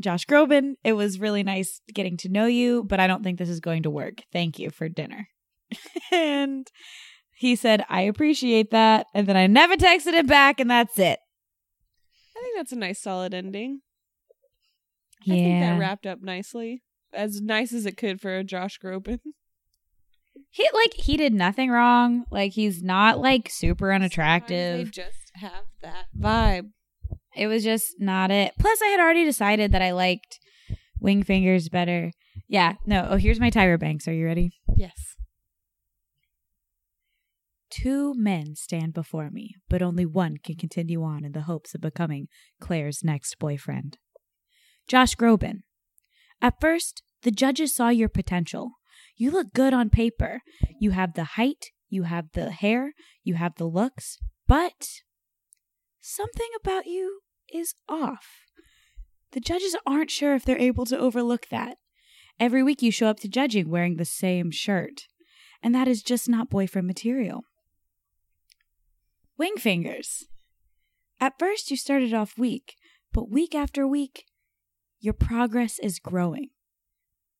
Josh 0.00 0.26
Groban, 0.26 0.74
it 0.82 0.94
was 0.94 1.20
really 1.20 1.42
nice 1.42 1.80
getting 1.92 2.16
to 2.18 2.28
know 2.28 2.46
you, 2.46 2.84
but 2.84 3.00
I 3.00 3.06
don't 3.06 3.22
think 3.22 3.38
this 3.38 3.48
is 3.48 3.60
going 3.60 3.84
to 3.84 3.90
work. 3.90 4.22
Thank 4.32 4.58
you 4.58 4.70
for 4.70 4.88
dinner. 4.88 5.28
and 6.12 6.66
he 7.36 7.56
said, 7.56 7.84
I 7.88 8.02
appreciate 8.02 8.70
that. 8.70 9.06
And 9.14 9.26
then 9.26 9.36
I 9.36 9.46
never 9.46 9.76
texted 9.76 10.14
him 10.14 10.26
back, 10.26 10.60
and 10.60 10.70
that's 10.70 10.98
it. 10.98 11.18
I 12.36 12.42
think 12.42 12.56
that's 12.56 12.72
a 12.72 12.76
nice 12.76 13.00
solid 13.00 13.34
ending. 13.34 13.80
Yeah. 15.24 15.34
I 15.34 15.38
think 15.38 15.60
that 15.60 15.78
wrapped 15.78 16.06
up 16.06 16.18
nicely. 16.22 16.82
As 17.12 17.40
nice 17.40 17.72
as 17.72 17.86
it 17.86 17.96
could 17.96 18.20
for 18.20 18.36
a 18.36 18.44
Josh 18.44 18.78
Groban. 18.82 19.20
he 20.50 20.68
like 20.72 20.94
he 20.94 21.16
did 21.16 21.32
nothing 21.32 21.70
wrong. 21.70 22.24
Like 22.30 22.52
he's 22.52 22.82
not 22.82 23.18
like 23.20 23.48
super 23.50 23.86
Sometimes 23.86 24.02
unattractive. 24.02 24.84
They 24.86 24.90
just 24.90 25.30
have 25.34 25.64
that 25.82 26.06
vibe. 26.18 26.70
It 27.36 27.46
was 27.46 27.64
just 27.64 27.94
not 27.98 28.30
it. 28.30 28.52
Plus, 28.58 28.80
I 28.82 28.86
had 28.88 29.00
already 29.00 29.24
decided 29.24 29.72
that 29.72 29.82
I 29.82 29.92
liked 29.92 30.38
wing 31.00 31.22
fingers 31.22 31.68
better. 31.68 32.12
Yeah, 32.48 32.74
no. 32.86 33.06
Oh, 33.10 33.16
here's 33.16 33.40
my 33.40 33.50
Tyra 33.50 33.78
Banks. 33.78 34.08
Are 34.08 34.12
you 34.12 34.26
ready? 34.26 34.52
Yes. 34.76 35.16
Two 37.70 38.14
men 38.14 38.54
stand 38.54 38.94
before 38.94 39.30
me, 39.30 39.56
but 39.68 39.82
only 39.82 40.06
one 40.06 40.36
can 40.42 40.54
continue 40.54 41.02
on 41.02 41.24
in 41.24 41.32
the 41.32 41.42
hopes 41.42 41.74
of 41.74 41.80
becoming 41.80 42.28
Claire's 42.60 43.02
next 43.02 43.36
boyfriend. 43.38 43.98
Josh 44.86 45.16
Groban. 45.16 45.62
At 46.40 46.60
first, 46.60 47.02
the 47.22 47.32
judges 47.32 47.74
saw 47.74 47.88
your 47.88 48.08
potential. 48.08 48.72
You 49.16 49.30
look 49.30 49.52
good 49.52 49.74
on 49.74 49.90
paper. 49.90 50.40
You 50.78 50.92
have 50.92 51.14
the 51.14 51.24
height, 51.24 51.70
you 51.88 52.04
have 52.04 52.26
the 52.34 52.50
hair, 52.50 52.92
you 53.22 53.34
have 53.34 53.56
the 53.56 53.66
looks, 53.66 54.18
but 54.46 54.88
something 56.00 56.50
about 56.60 56.86
you 56.86 57.20
is 57.54 57.74
off. 57.88 58.26
The 59.32 59.40
judges 59.40 59.76
aren't 59.86 60.10
sure 60.10 60.34
if 60.34 60.44
they're 60.44 60.58
able 60.58 60.84
to 60.86 60.98
overlook 60.98 61.48
that. 61.50 61.78
Every 62.40 62.62
week 62.62 62.82
you 62.82 62.90
show 62.90 63.06
up 63.06 63.20
to 63.20 63.28
judging 63.28 63.70
wearing 63.70 63.96
the 63.96 64.04
same 64.04 64.50
shirt, 64.50 65.06
and 65.62 65.74
that 65.74 65.88
is 65.88 66.02
just 66.02 66.28
not 66.28 66.50
boyfriend 66.50 66.86
material. 66.86 67.44
Wing 69.38 69.56
fingers. 69.56 70.24
At 71.20 71.38
first, 71.38 71.70
you 71.70 71.76
started 71.76 72.12
off 72.12 72.36
weak, 72.36 72.74
but 73.12 73.30
week 73.30 73.54
after 73.54 73.86
week, 73.86 74.24
your 75.00 75.14
progress 75.14 75.78
is 75.78 75.98
growing. 75.98 76.50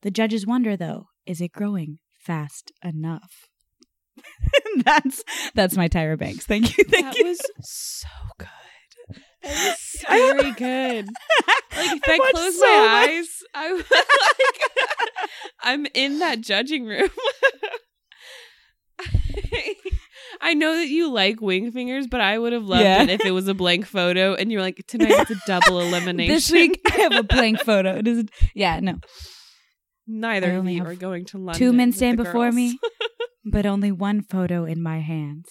The 0.02 0.10
judges 0.10 0.46
wonder, 0.46 0.76
though, 0.76 1.08
is 1.26 1.40
it 1.40 1.52
growing 1.52 1.98
fast 2.18 2.72
enough? 2.82 3.48
that's 4.84 5.24
that's 5.54 5.76
my 5.76 5.88
Tyra 5.88 6.18
Banks. 6.18 6.46
Thank 6.46 6.76
you. 6.76 6.84
Thank 6.84 7.06
that 7.06 7.16
you. 7.16 7.24
was 7.24 7.40
so 7.60 8.08
good. 8.38 8.48
That 9.44 9.76
was 9.76 10.04
very 10.08 10.52
good. 10.52 11.06
Like 11.76 11.92
if 11.92 12.02
I 12.08 12.12
I, 12.12 12.30
close 12.32 12.58
so 12.58 12.66
my 12.66 13.00
much. 13.00 13.08
eyes, 13.10 13.28
I 13.54 13.72
was 13.72 13.84
like, 13.90 15.30
I'm 15.62 15.86
in 15.94 16.18
that 16.20 16.40
judging 16.40 16.84
room. 16.86 17.08
I 20.40 20.54
know 20.54 20.76
that 20.76 20.88
you 20.88 21.10
like 21.10 21.40
wing 21.40 21.70
fingers, 21.72 22.06
but 22.06 22.20
I 22.20 22.38
would 22.38 22.52
have 22.52 22.64
loved 22.64 22.82
Yeah. 22.82 23.02
it 23.02 23.08
if 23.10 23.24
it 23.24 23.30
was 23.30 23.48
a 23.48 23.54
blank 23.54 23.86
photo 23.86 24.34
and 24.34 24.50
you're 24.52 24.60
like, 24.60 24.84
tonight 24.86 25.12
it's 25.12 25.30
a 25.30 25.40
double 25.46 25.80
elimination. 25.80 26.34
This 26.34 26.50
week 26.50 26.80
I 26.90 26.96
have 27.02 27.14
a 27.14 27.22
blank 27.22 27.60
photo. 27.60 27.96
It 27.96 28.06
is 28.08 28.24
yeah, 28.54 28.80
no. 28.80 28.98
neither 30.06 30.48
I 30.52 30.54
of 30.56 30.68
you 30.68 30.84
are 30.84 30.94
going 30.96 31.24
to 31.26 31.38
London. 31.38 31.54
Two 31.58 31.72
men 31.72 31.92
stand 31.92 32.16
before 32.18 32.44
girls. 32.44 32.54
me, 32.54 32.78
but 33.44 33.64
only 33.64 33.90
one 33.92 34.22
photo 34.22 34.64
in 34.64 34.82
my 34.82 35.00
hands. 35.00 35.48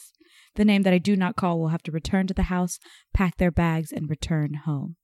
The 0.55 0.65
name 0.65 0.83
that 0.83 0.93
I 0.93 0.97
do 0.99 1.15
not 1.15 1.35
call 1.35 1.59
will 1.59 1.69
have 1.69 1.83
to 1.83 1.91
return 1.91 2.27
to 2.27 2.33
the 2.33 2.43
house, 2.43 2.77
pack 3.13 3.37
their 3.37 3.51
bags, 3.51 3.91
and 3.91 4.09
return 4.09 4.53
home. 4.65 4.95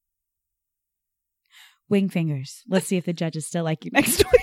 Wing 1.89 2.07
fingers. 2.09 2.61
Let's 2.67 2.85
see 2.85 2.97
if 2.97 3.05
the 3.05 3.13
judges 3.13 3.47
still 3.47 3.63
like 3.63 3.83
you 3.83 3.89
next 3.91 4.23
week. 4.31 4.41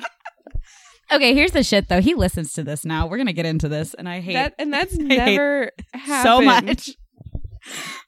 okay, 1.12 1.32
here's 1.32 1.52
the 1.52 1.62
shit 1.62 1.88
though. 1.88 2.00
He 2.00 2.14
listens 2.14 2.52
to 2.54 2.64
this 2.64 2.84
now. 2.84 3.06
We're 3.06 3.18
gonna 3.18 3.32
get 3.32 3.46
into 3.46 3.68
this, 3.68 3.94
and 3.94 4.08
I 4.08 4.18
hate 4.20 4.32
that, 4.34 4.54
and 4.58 4.72
that's 4.72 4.92
hate 4.98 5.06
never 5.06 5.70
so 6.22 6.40
much. 6.40 6.90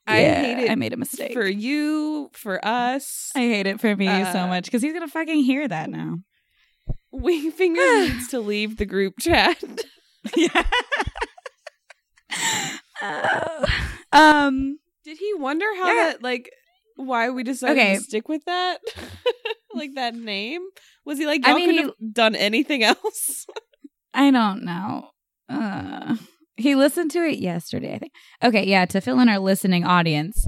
I 0.07 0.23
Yeah, 0.23 0.41
hate 0.43 0.59
it 0.65 0.71
I 0.71 0.75
made 0.75 0.93
a 0.93 0.97
mistake. 0.97 1.33
for 1.35 1.47
you, 1.47 2.31
for 2.33 2.65
us. 2.65 3.31
I 3.37 3.41
hate 3.41 3.67
it 3.69 3.81
for 3.81 3.95
me 3.95 4.07
so 4.07 4.41
Uh, 4.41 4.47
much 4.49 4.65
because 4.65 4.83
he's 4.83 4.93
gonna 4.93 5.07
fucking 5.07 5.45
hear 5.45 5.69
that 5.69 5.89
now. 5.89 6.17
Wing 7.13 7.53
Fingers 7.53 8.09
needs 8.13 8.29
to 8.29 8.41
leave 8.41 8.77
the 8.77 8.87
group 8.87 9.15
chat. 9.21 9.63
yeah. 10.37 10.65
Uh, 13.01 13.67
um. 14.29 14.79
Did 15.05 15.19
he 15.19 15.33
wonder 15.35 15.67
how 15.77 15.87
Yeah. 15.89 16.05
that 16.11 16.23
like 16.23 16.51
why 16.97 17.31
we 17.31 17.43
decided 17.45 17.79
Okay. 17.79 17.97
to 17.97 18.03
stick 18.03 18.29
with 18.29 18.45
that? 18.45 18.79
like 19.75 19.95
that 19.95 20.15
name? 20.15 20.63
Was 21.05 21.19
he 21.19 21.27
like 21.27 21.43
I 21.45 21.55
mean, 21.55 21.67
could 21.77 21.85
have 21.85 21.95
done 22.13 22.35
anything 22.35 22.83
else? 22.93 23.47
I 24.13 24.31
don't 24.31 24.65
know. 24.65 25.11
Uh, 25.49 26.17
he 26.57 26.75
listened 26.75 27.11
to 27.13 27.21
it 27.25 27.39
yesterday, 27.39 27.95
I 27.95 27.99
think. 27.99 28.13
Okay, 28.43 28.67
yeah, 28.67 28.85
to 28.87 29.01
fill 29.01 29.21
in 29.21 29.29
our 29.29 29.39
listening 29.39 29.85
audience, 29.85 30.47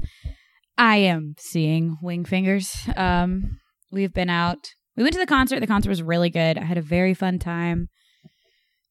I 0.76 0.96
am 0.96 1.34
seeing 1.38 1.96
Wing 2.02 2.24
Fingers. 2.24 2.74
Um, 2.96 3.60
we've 3.92 4.12
been 4.12 4.28
out. 4.30 4.72
We 4.96 5.02
went 5.04 5.14
to 5.14 5.20
the 5.20 5.26
concert. 5.26 5.60
The 5.60 5.66
concert 5.66 5.88
was 5.88 6.02
really 6.02 6.28
good. 6.30 6.58
I 6.58 6.64
had 6.64 6.76
a 6.78 6.82
very 6.82 7.14
fun 7.14 7.38
time. 7.38 7.88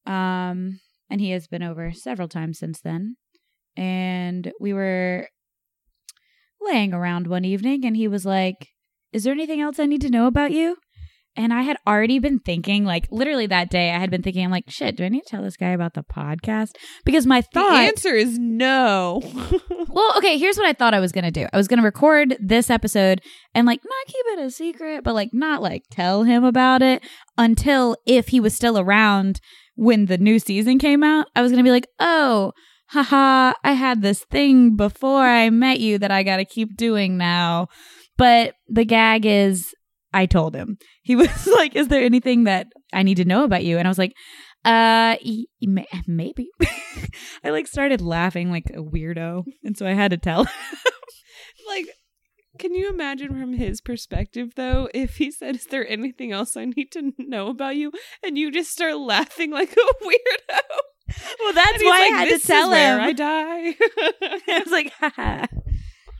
Um, 0.05 0.79
and 1.09 1.19
he 1.19 1.31
has 1.31 1.47
been 1.47 1.61
over 1.63 1.91
several 1.91 2.27
times 2.27 2.57
since 2.59 2.79
then. 2.81 3.17
And 3.79 4.51
we 4.59 4.73
were 4.73 5.29
laying 6.59 6.93
around 6.93 7.27
one 7.27 7.45
evening 7.45 7.85
and 7.85 7.95
he 7.95 8.09
was 8.09 8.25
like, 8.25 8.67
Is 9.13 9.23
there 9.23 9.33
anything 9.33 9.61
else 9.61 9.79
I 9.79 9.85
need 9.85 10.01
to 10.01 10.09
know 10.09 10.27
about 10.27 10.51
you? 10.51 10.75
And 11.37 11.53
I 11.53 11.61
had 11.61 11.77
already 11.87 12.19
been 12.19 12.39
thinking, 12.39 12.83
like 12.83 13.07
literally 13.09 13.47
that 13.47 13.69
day, 13.69 13.91
I 13.91 13.99
had 13.99 14.11
been 14.11 14.21
thinking, 14.21 14.43
I'm 14.43 14.51
like, 14.51 14.69
shit, 14.69 14.97
do 14.97 15.05
I 15.05 15.09
need 15.09 15.21
to 15.21 15.29
tell 15.29 15.43
this 15.43 15.55
guy 15.55 15.69
about 15.69 15.93
the 15.93 16.03
podcast? 16.03 16.71
Because 17.05 17.25
my 17.25 17.39
the 17.39 17.47
thought 17.53 17.77
answer 17.77 18.13
is 18.13 18.37
no. 18.37 19.21
well, 19.87 20.13
okay, 20.17 20.37
here's 20.37 20.57
what 20.57 20.67
I 20.67 20.73
thought 20.73 20.93
I 20.93 20.99
was 20.99 21.13
going 21.13 21.23
to 21.23 21.31
do. 21.31 21.47
I 21.53 21.55
was 21.55 21.69
going 21.69 21.77
to 21.77 21.85
record 21.85 22.35
this 22.41 22.69
episode 22.69 23.21
and 23.55 23.65
like 23.65 23.79
not 23.85 24.07
keep 24.07 24.25
it 24.33 24.39
a 24.39 24.51
secret, 24.51 25.05
but 25.05 25.15
like 25.15 25.29
not 25.31 25.61
like 25.61 25.83
tell 25.89 26.23
him 26.23 26.43
about 26.43 26.81
it 26.81 27.01
until 27.37 27.95
if 28.05 28.27
he 28.27 28.41
was 28.41 28.53
still 28.53 28.77
around 28.77 29.39
when 29.75 30.07
the 30.07 30.17
new 30.17 30.39
season 30.39 30.79
came 30.79 31.03
out. 31.03 31.27
I 31.37 31.41
was 31.41 31.53
going 31.53 31.63
to 31.63 31.67
be 31.67 31.71
like, 31.71 31.87
"Oh, 31.99 32.51
haha, 32.89 33.53
I 33.63 33.73
had 33.73 34.01
this 34.01 34.23
thing 34.25 34.75
before 34.75 35.23
I 35.25 35.49
met 35.49 35.79
you 35.79 35.97
that 35.99 36.11
I 36.11 36.23
got 36.23 36.37
to 36.37 36.45
keep 36.45 36.75
doing 36.75 37.17
now." 37.17 37.67
But 38.17 38.55
the 38.67 38.85
gag 38.85 39.25
is 39.25 39.73
I 40.13 40.25
told 40.25 40.55
him. 40.55 40.77
He 41.03 41.15
was 41.17 41.47
like, 41.47 41.75
"Is 41.75 41.87
there 41.87 42.03
anything 42.03 42.43
that 42.45 42.67
I 42.93 43.03
need 43.03 43.17
to 43.17 43.25
know 43.25 43.43
about 43.43 43.63
you?" 43.63 43.77
And 43.77 43.87
I 43.87 43.91
was 43.91 43.97
like, 43.97 44.13
uh, 44.65 45.15
maybe. 46.07 46.49
I 47.43 47.49
like 47.49 47.67
started 47.67 48.01
laughing 48.01 48.51
like 48.51 48.69
a 48.69 48.81
weirdo, 48.81 49.45
and 49.63 49.77
so 49.77 49.87
I 49.87 49.93
had 49.93 50.11
to 50.11 50.17
tell. 50.17 50.47
like 51.67 51.87
Can 52.57 52.73
you 52.73 52.89
imagine 52.89 53.39
from 53.39 53.53
his 53.53 53.79
perspective 53.81 54.53
though, 54.55 54.89
if 54.93 55.17
he 55.17 55.31
said, 55.31 55.55
Is 55.55 55.65
there 55.65 55.87
anything 55.87 56.31
else 56.31 56.57
I 56.57 56.65
need 56.65 56.91
to 56.91 57.13
know 57.17 57.47
about 57.47 57.77
you? 57.77 57.91
And 58.23 58.37
you 58.37 58.51
just 58.51 58.71
start 58.71 58.97
laughing 58.97 59.51
like 59.51 59.71
a 59.71 60.05
weirdo. 60.05 60.59
Well, 61.39 61.53
that's 61.53 61.83
why 61.83 61.89
like, 61.89 62.11
I 62.11 62.17
had 62.17 62.27
"This 62.29 62.41
to 62.43 62.47
tell 62.47 62.65
is 62.65 62.71
where 62.71 62.99
him. 62.99 63.05
I 63.05 63.13
die. 63.13 63.75
I 64.47 64.61
was 64.63 64.71
like, 64.71 64.91
Haha. 64.99 65.45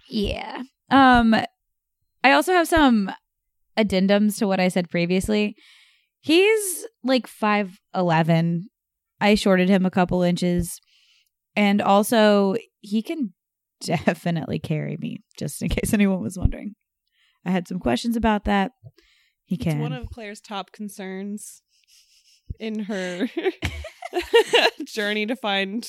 yeah. 0.10 0.64
Um, 0.90 1.36
I 2.24 2.32
also 2.32 2.54
have 2.54 2.68
some 2.68 3.12
addendums 3.78 4.38
to 4.40 4.48
what 4.48 4.60
I 4.60 4.70
said 4.70 4.90
previously. 4.90 5.56
He's 6.20 6.86
like 7.04 7.28
five 7.28 7.80
eleven. 7.94 8.70
I 9.22 9.36
shorted 9.36 9.70
him 9.70 9.86
a 9.86 9.92
couple 9.92 10.22
inches, 10.24 10.80
and 11.56 11.82
also 11.82 12.56
he 12.80 13.02
can 13.02 13.34
definitely 13.82 14.60
carry 14.60 14.98
me. 15.00 15.18
Just 15.38 15.62
in 15.62 15.70
case 15.70 15.94
anyone 15.94 16.22
was 16.22 16.38
wondering, 16.38 16.76
I 17.46 17.52
had 17.52 17.68
some 17.68 17.80
questions 17.80 18.16
about 18.16 18.46
that. 18.46 18.72
He 19.46 19.58
can. 19.58 19.68
It's 19.68 19.74
can. 19.76 19.82
one 19.82 19.94
of 19.94 20.08
Claire's 20.08 20.42
top 20.42 20.72
concerns 20.72 21.62
in 22.60 22.80
her 22.84 23.30
journey 24.86 25.26
to 25.26 25.36
find 25.36 25.88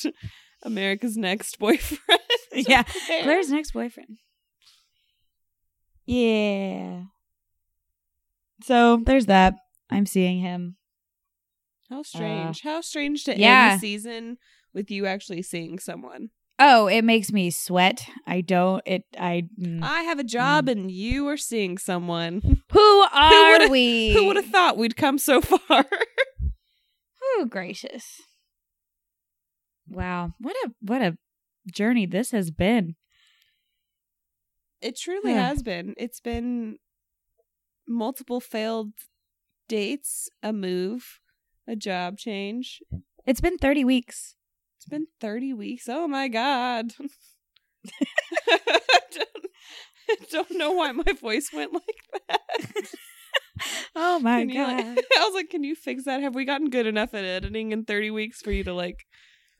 America's 0.62 1.16
next 1.16 1.58
boyfriend. 1.58 2.20
yeah, 2.52 2.82
Claire's 3.22 3.50
next 3.50 3.72
boyfriend. 3.72 4.18
Yeah. 6.06 7.02
So 8.64 9.00
there's 9.04 9.26
that. 9.26 9.54
I'm 9.90 10.06
seeing 10.06 10.40
him. 10.40 10.76
How 11.88 12.02
strange. 12.02 12.62
How 12.62 12.80
strange 12.80 13.24
to 13.24 13.32
Uh, 13.32 13.36
yeah. 13.38 13.70
end 13.72 13.76
the 13.76 13.80
season 13.80 14.36
with 14.72 14.90
you 14.90 15.06
actually 15.06 15.42
seeing 15.42 15.78
someone. 15.78 16.30
Oh, 16.62 16.86
it 16.88 17.02
makes 17.02 17.32
me 17.32 17.50
sweat. 17.50 18.06
I 18.26 18.42
don't. 18.42 18.82
It. 18.86 19.04
I. 19.18 19.44
mm. 19.58 19.82
I 19.82 20.02
have 20.02 20.18
a 20.18 20.24
job 20.24 20.68
and 20.68 20.90
you 20.90 21.26
are 21.28 21.38
seeing 21.38 21.78
someone. 21.78 22.42
Who 22.72 22.80
are 23.12 23.52
would've- 23.52 23.70
we? 23.70 24.12
Who 24.12 24.26
would 24.26 24.36
have 24.36 24.46
thought 24.46 24.76
we'd 24.76 24.96
come 24.96 25.16
so 25.18 25.40
far? 25.40 25.86
Oh, 27.36 27.46
gracious! 27.48 28.22
Wow, 29.88 30.34
what 30.38 30.54
a 30.64 30.72
what 30.80 31.02
a 31.02 31.16
journey 31.72 32.06
this 32.06 32.30
has 32.30 32.50
been. 32.50 32.96
It 34.80 34.96
truly 34.96 35.32
Yeah. 35.32 35.48
has 35.48 35.62
been. 35.62 35.94
It's 35.96 36.20
been 36.20 36.78
multiple 37.86 38.40
failed 38.40 38.92
dates, 39.68 40.28
a 40.42 40.52
move, 40.52 41.20
a 41.66 41.76
job 41.76 42.16
change. 42.18 42.80
It's 43.26 43.40
been 43.40 43.58
30 43.58 43.84
weeks. 43.84 44.36
It's 44.78 44.86
been 44.86 45.06
30 45.20 45.52
weeks. 45.52 45.88
Oh 45.88 46.06
my 46.08 46.28
god. 46.28 46.92
I, 48.48 49.00
don't, 49.12 49.46
I 50.10 50.16
don't 50.30 50.50
know 50.52 50.72
why 50.72 50.92
my 50.92 51.12
voice 51.20 51.50
went 51.52 51.72
like 51.72 51.82
that. 52.28 52.40
Oh 53.96 54.18
my 54.20 54.40
Can 54.40 54.50
you, 54.50 54.62
like- 54.62 54.76
god! 54.84 54.98
I 55.18 55.24
was 55.26 55.34
like, 55.34 55.50
can 55.50 55.64
you 55.64 55.74
fix 55.74 56.04
that? 56.04 56.20
Have 56.22 56.34
we 56.34 56.44
gotten 56.44 56.70
good 56.70 56.86
enough 56.86 57.14
at 57.14 57.24
editing 57.24 57.72
in 57.72 57.84
30 57.84 58.10
weeks 58.10 58.40
for 58.42 58.50
you 58.52 58.64
to 58.64 58.72
like 58.74 59.04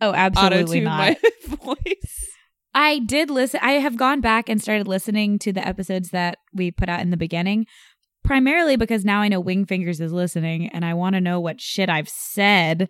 oh, 0.01 0.13
absolutely 0.13 0.81
not. 0.81 1.17
my 1.23 1.31
voice? 1.57 2.27
I 2.73 3.01
did 3.01 3.31
listen. 3.31 3.59
I 3.63 3.73
have 3.73 3.97
gone 3.97 4.21
back 4.21 4.49
and 4.49 4.63
started 4.63 4.87
listening 4.87 5.41
to 5.41 5.53
the 5.53 5.67
episodes 5.67 6.11
that 6.11 6.39
we 6.55 6.71
put 6.71 6.89
out 6.89 7.01
in 7.01 7.11
the 7.11 7.17
beginning, 7.17 7.67
primarily 8.24 8.76
because 8.76 9.04
now 9.04 9.20
I 9.20 9.28
know 9.28 9.42
Wingfingers 9.42 10.00
is 10.00 10.12
listening 10.12 10.68
and 10.68 10.85
I 10.85 10.94
want 10.94 11.14
to 11.14 11.20
know 11.20 11.40
what 11.40 11.61
shit 11.61 11.88
I've 11.88 12.09
said. 12.09 12.88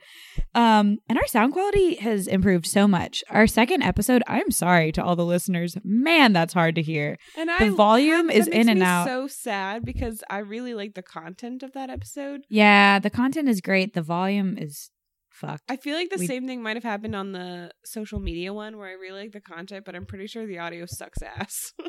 Um, 0.55 0.99
and 1.09 1.19
our 1.19 1.27
sound 1.27 1.53
quality 1.53 1.95
has 1.97 2.27
improved 2.27 2.67
so 2.67 2.87
much. 2.89 3.23
Our 3.31 3.47
second 3.47 3.83
episode, 3.83 4.23
I'm 4.27 4.51
sorry 4.51 4.93
to 4.93 5.03
all 5.03 5.17
the 5.17 5.25
listeners. 5.25 5.77
Man, 5.85 6.33
that's 6.33 6.53
hard 6.55 6.75
to 6.77 6.83
hear. 6.83 7.17
And 7.37 7.49
The 7.49 7.67
I 7.67 7.69
volume 7.71 8.31
is 8.31 8.47
in 8.49 8.69
and 8.69 8.83
out. 8.83 9.07
So 9.07 9.27
sad 9.29 9.85
because 9.85 10.23
I 10.29 10.39
really 10.39 10.75
like 10.75 10.95
the 10.95 11.03
content 11.03 11.63
of 11.63 11.73
that 11.73 11.91
episode. 11.91 12.43
Yeah, 12.49 12.99
the 12.99 13.11
content 13.11 13.49
is 13.49 13.61
great. 13.61 13.95
The 13.95 14.03
volume 14.03 14.59
is 14.59 14.91
fucked. 15.31 15.63
I 15.71 15.77
feel 15.77 15.97
like 15.97 16.11
the 16.11 16.19
We- 16.19 16.27
same 16.27 16.47
thing 16.47 16.63
might 16.63 16.77
have 16.77 16.85
happened 16.85 17.15
on 17.17 17.33
the 17.33 17.71
social 17.85 18.21
media 18.21 18.53
one 18.53 18.77
where 18.77 18.89
I 18.89 18.93
really 18.93 19.23
like 19.23 19.33
the 19.33 19.41
content, 19.41 19.85
but 19.87 19.95
I'm 19.95 20.05
pretty 20.07 20.27
sure 20.27 20.47
the 20.47 20.59
audio 20.59 20.85
sucks 20.87 21.23
ass. 21.23 21.73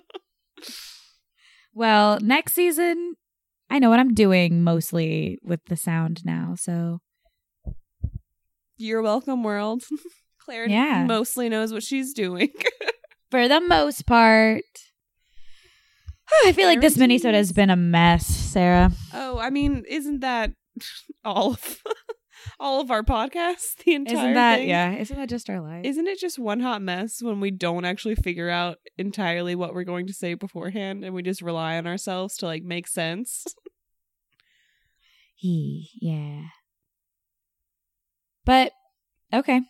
Well, 1.73 2.19
next 2.21 2.53
season, 2.53 3.15
I 3.71 3.79
know 3.79 3.89
what 3.89 3.99
I'm 3.99 4.13
doing 4.13 4.63
mostly 4.63 5.39
with 5.43 5.61
the 5.65 5.75
sound 5.77 6.25
now. 6.25 6.55
So 6.57 6.99
You're 8.77 9.01
welcome, 9.01 9.43
world. 9.43 9.83
Claire 10.43 10.67
Yeah. 10.67 11.05
mostly 11.05 11.49
knows 11.49 11.71
what 11.71 11.81
she's 11.83 12.13
doing. 12.13 12.49
for 13.31 13.47
the 13.47 13.61
most 13.61 14.05
part. 14.05 14.63
I 16.45 16.51
feel 16.51 16.67
like 16.67 16.81
this 16.81 16.97
minisode 16.97 17.33
has 17.33 17.51
been 17.51 17.69
a 17.69 17.75
mess, 17.75 18.25
Sarah. 18.25 18.91
oh, 19.13 19.37
I 19.39 19.49
mean, 19.49 19.83
isn't 19.87 20.19
that 20.21 20.51
all 21.23 21.51
of 21.53 21.77
all 22.59 22.81
of 22.81 22.89
our 22.89 23.03
podcasts? 23.03 23.75
The 23.85 23.93
entire 23.93 24.15
Isn't 24.17 24.33
that 24.33 24.57
thing? 24.59 24.69
yeah? 24.69 24.93
Isn't 24.95 25.17
that 25.17 25.29
just 25.29 25.49
our 25.49 25.59
life? 25.61 25.85
Isn't 25.85 26.07
it 26.07 26.19
just 26.19 26.39
one 26.39 26.59
hot 26.59 26.81
mess 26.81 27.21
when 27.21 27.39
we 27.39 27.51
don't 27.51 27.85
actually 27.85 28.15
figure 28.15 28.49
out 28.49 28.77
entirely 28.97 29.55
what 29.55 29.73
we're 29.73 29.83
going 29.83 30.07
to 30.07 30.13
say 30.13 30.33
beforehand 30.33 31.03
and 31.03 31.13
we 31.13 31.21
just 31.21 31.41
rely 31.41 31.77
on 31.77 31.85
ourselves 31.87 32.35
to 32.37 32.45
like 32.47 32.63
make 32.63 32.87
sense? 32.87 33.45
He, 35.41 35.89
yeah. 35.99 36.43
But 38.45 38.73
okay, 39.33 39.61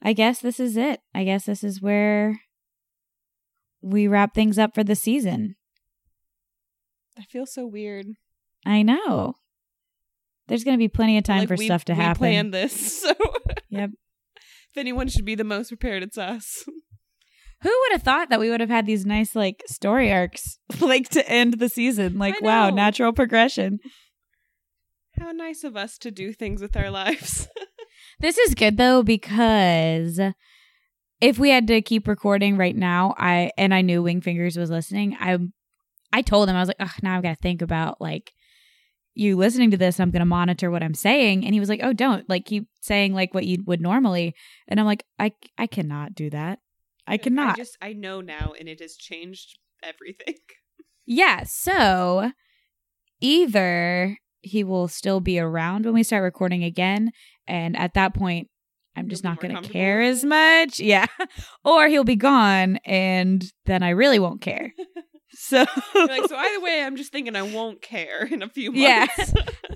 I 0.00 0.12
guess 0.12 0.38
this 0.40 0.60
is 0.60 0.76
it. 0.76 1.00
I 1.12 1.24
guess 1.24 1.44
this 1.44 1.64
is 1.64 1.82
where 1.82 2.40
we 3.82 4.06
wrap 4.06 4.32
things 4.32 4.60
up 4.60 4.76
for 4.76 4.84
the 4.84 4.94
season. 4.94 5.56
I 7.18 7.22
feel 7.22 7.46
so 7.46 7.66
weird. 7.66 8.06
I 8.64 8.82
know. 8.82 9.34
There's 10.46 10.62
going 10.62 10.76
to 10.76 10.78
be 10.78 10.86
plenty 10.88 11.18
of 11.18 11.24
time 11.24 11.40
Like, 11.40 11.48
for 11.48 11.56
we- 11.56 11.66
stuff 11.66 11.84
to 11.86 11.94
we 11.94 11.98
happen. 11.98 12.18
planned 12.18 12.54
this, 12.54 13.00
so 13.02 13.12
Yep. 13.70 13.90
if 14.36 14.76
anyone 14.76 15.08
should 15.08 15.24
be 15.24 15.34
the 15.34 15.42
most 15.42 15.66
prepared, 15.68 16.04
it's 16.04 16.16
us. 16.18 16.62
Who 17.62 17.70
would 17.70 17.92
have 17.92 18.02
thought 18.04 18.28
that 18.30 18.38
we 18.38 18.50
would 18.50 18.60
have 18.60 18.68
had 18.70 18.86
these 18.86 19.04
nice 19.04 19.34
like 19.34 19.64
story 19.66 20.12
arcs 20.12 20.58
like 20.80 21.08
to 21.08 21.28
end 21.28 21.54
the 21.54 21.68
season? 21.70 22.18
Like 22.18 22.40
wow, 22.40 22.70
natural 22.70 23.12
progression. 23.12 23.78
How 25.18 25.32
nice 25.32 25.64
of 25.64 25.76
us 25.76 25.98
to 25.98 26.10
do 26.10 26.32
things 26.32 26.60
with 26.60 26.76
our 26.76 26.90
lives. 26.90 27.48
This 28.18 28.38
is 28.38 28.54
good 28.54 28.76
though 28.76 29.02
because 29.02 30.20
if 31.20 31.38
we 31.38 31.50
had 31.50 31.66
to 31.66 31.82
keep 31.82 32.08
recording 32.08 32.56
right 32.56 32.76
now, 32.76 33.14
I 33.18 33.50
and 33.58 33.74
I 33.74 33.82
knew 33.82 34.02
Wingfingers 34.02 34.56
was 34.56 34.70
listening, 34.70 35.16
I 35.18 35.38
I 36.12 36.22
told 36.22 36.48
him 36.48 36.56
I 36.56 36.60
was 36.60 36.68
like, 36.68 36.76
Ugh, 36.80 37.02
now 37.02 37.16
I've 37.16 37.22
got 37.22 37.36
to 37.36 37.42
think 37.42 37.62
about 37.62 38.00
like 38.00 38.32
you 39.14 39.36
listening 39.36 39.70
to 39.70 39.76
this. 39.76 39.98
I'm 39.98 40.10
going 40.10 40.20
to 40.20 40.26
monitor 40.26 40.70
what 40.70 40.82
I'm 40.82 40.94
saying, 40.94 41.44
and 41.44 41.54
he 41.54 41.60
was 41.60 41.68
like, 41.68 41.80
oh, 41.82 41.92
don't 41.92 42.28
like 42.28 42.44
keep 42.44 42.68
saying 42.80 43.14
like 43.14 43.34
what 43.34 43.46
you 43.46 43.62
would 43.66 43.80
normally, 43.80 44.34
and 44.68 44.78
I'm 44.78 44.86
like, 44.86 45.04
I 45.18 45.32
I 45.58 45.66
cannot 45.66 46.14
do 46.14 46.30
that. 46.30 46.60
I 47.06 47.16
cannot. 47.16 47.54
I 47.54 47.56
just 47.56 47.78
I 47.80 47.92
know 47.92 48.20
now, 48.20 48.52
and 48.58 48.68
it 48.68 48.80
has 48.80 48.96
changed 48.96 49.58
everything. 49.82 50.36
Yeah, 51.08 51.44
so 51.44 52.32
either 53.20 54.18
he 54.46 54.64
will 54.64 54.88
still 54.88 55.20
be 55.20 55.38
around 55.38 55.84
when 55.84 55.94
we 55.94 56.02
start 56.02 56.22
recording 56.22 56.64
again, 56.64 57.10
and 57.46 57.76
at 57.76 57.94
that 57.94 58.14
point, 58.14 58.48
I'm 58.96 59.04
You'll 59.04 59.10
just 59.10 59.24
not 59.24 59.40
going 59.40 59.54
to 59.54 59.68
care 59.68 60.00
as 60.00 60.24
much. 60.24 60.80
Yeah. 60.80 61.06
or 61.64 61.86
he'll 61.88 62.04
be 62.04 62.16
gone, 62.16 62.78
and 62.84 63.44
then 63.66 63.82
I 63.82 63.90
really 63.90 64.18
won't 64.18 64.40
care. 64.40 64.72
So, 65.38 65.58
like 65.58 66.28
so. 66.28 66.34
Either 66.34 66.60
way, 66.62 66.82
I'm 66.82 66.96
just 66.96 67.12
thinking 67.12 67.36
I 67.36 67.42
won't 67.42 67.82
care 67.82 68.24
in 68.24 68.42
a 68.42 68.48
few 68.48 68.72
months. 68.72 68.80
Yeah. 68.80 69.06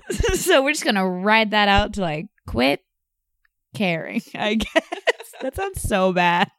so 0.33 0.63
we're 0.63 0.71
just 0.71 0.83
going 0.83 0.95
to 0.95 1.05
ride 1.05 1.51
that 1.51 1.67
out 1.67 1.93
to 1.93 2.01
like 2.01 2.25
quit 2.47 2.79
caring, 3.75 4.23
I 4.33 4.55
guess. 4.55 4.83
that 5.39 5.55
sounds 5.55 5.79
so 5.81 6.13
bad. 6.13 6.49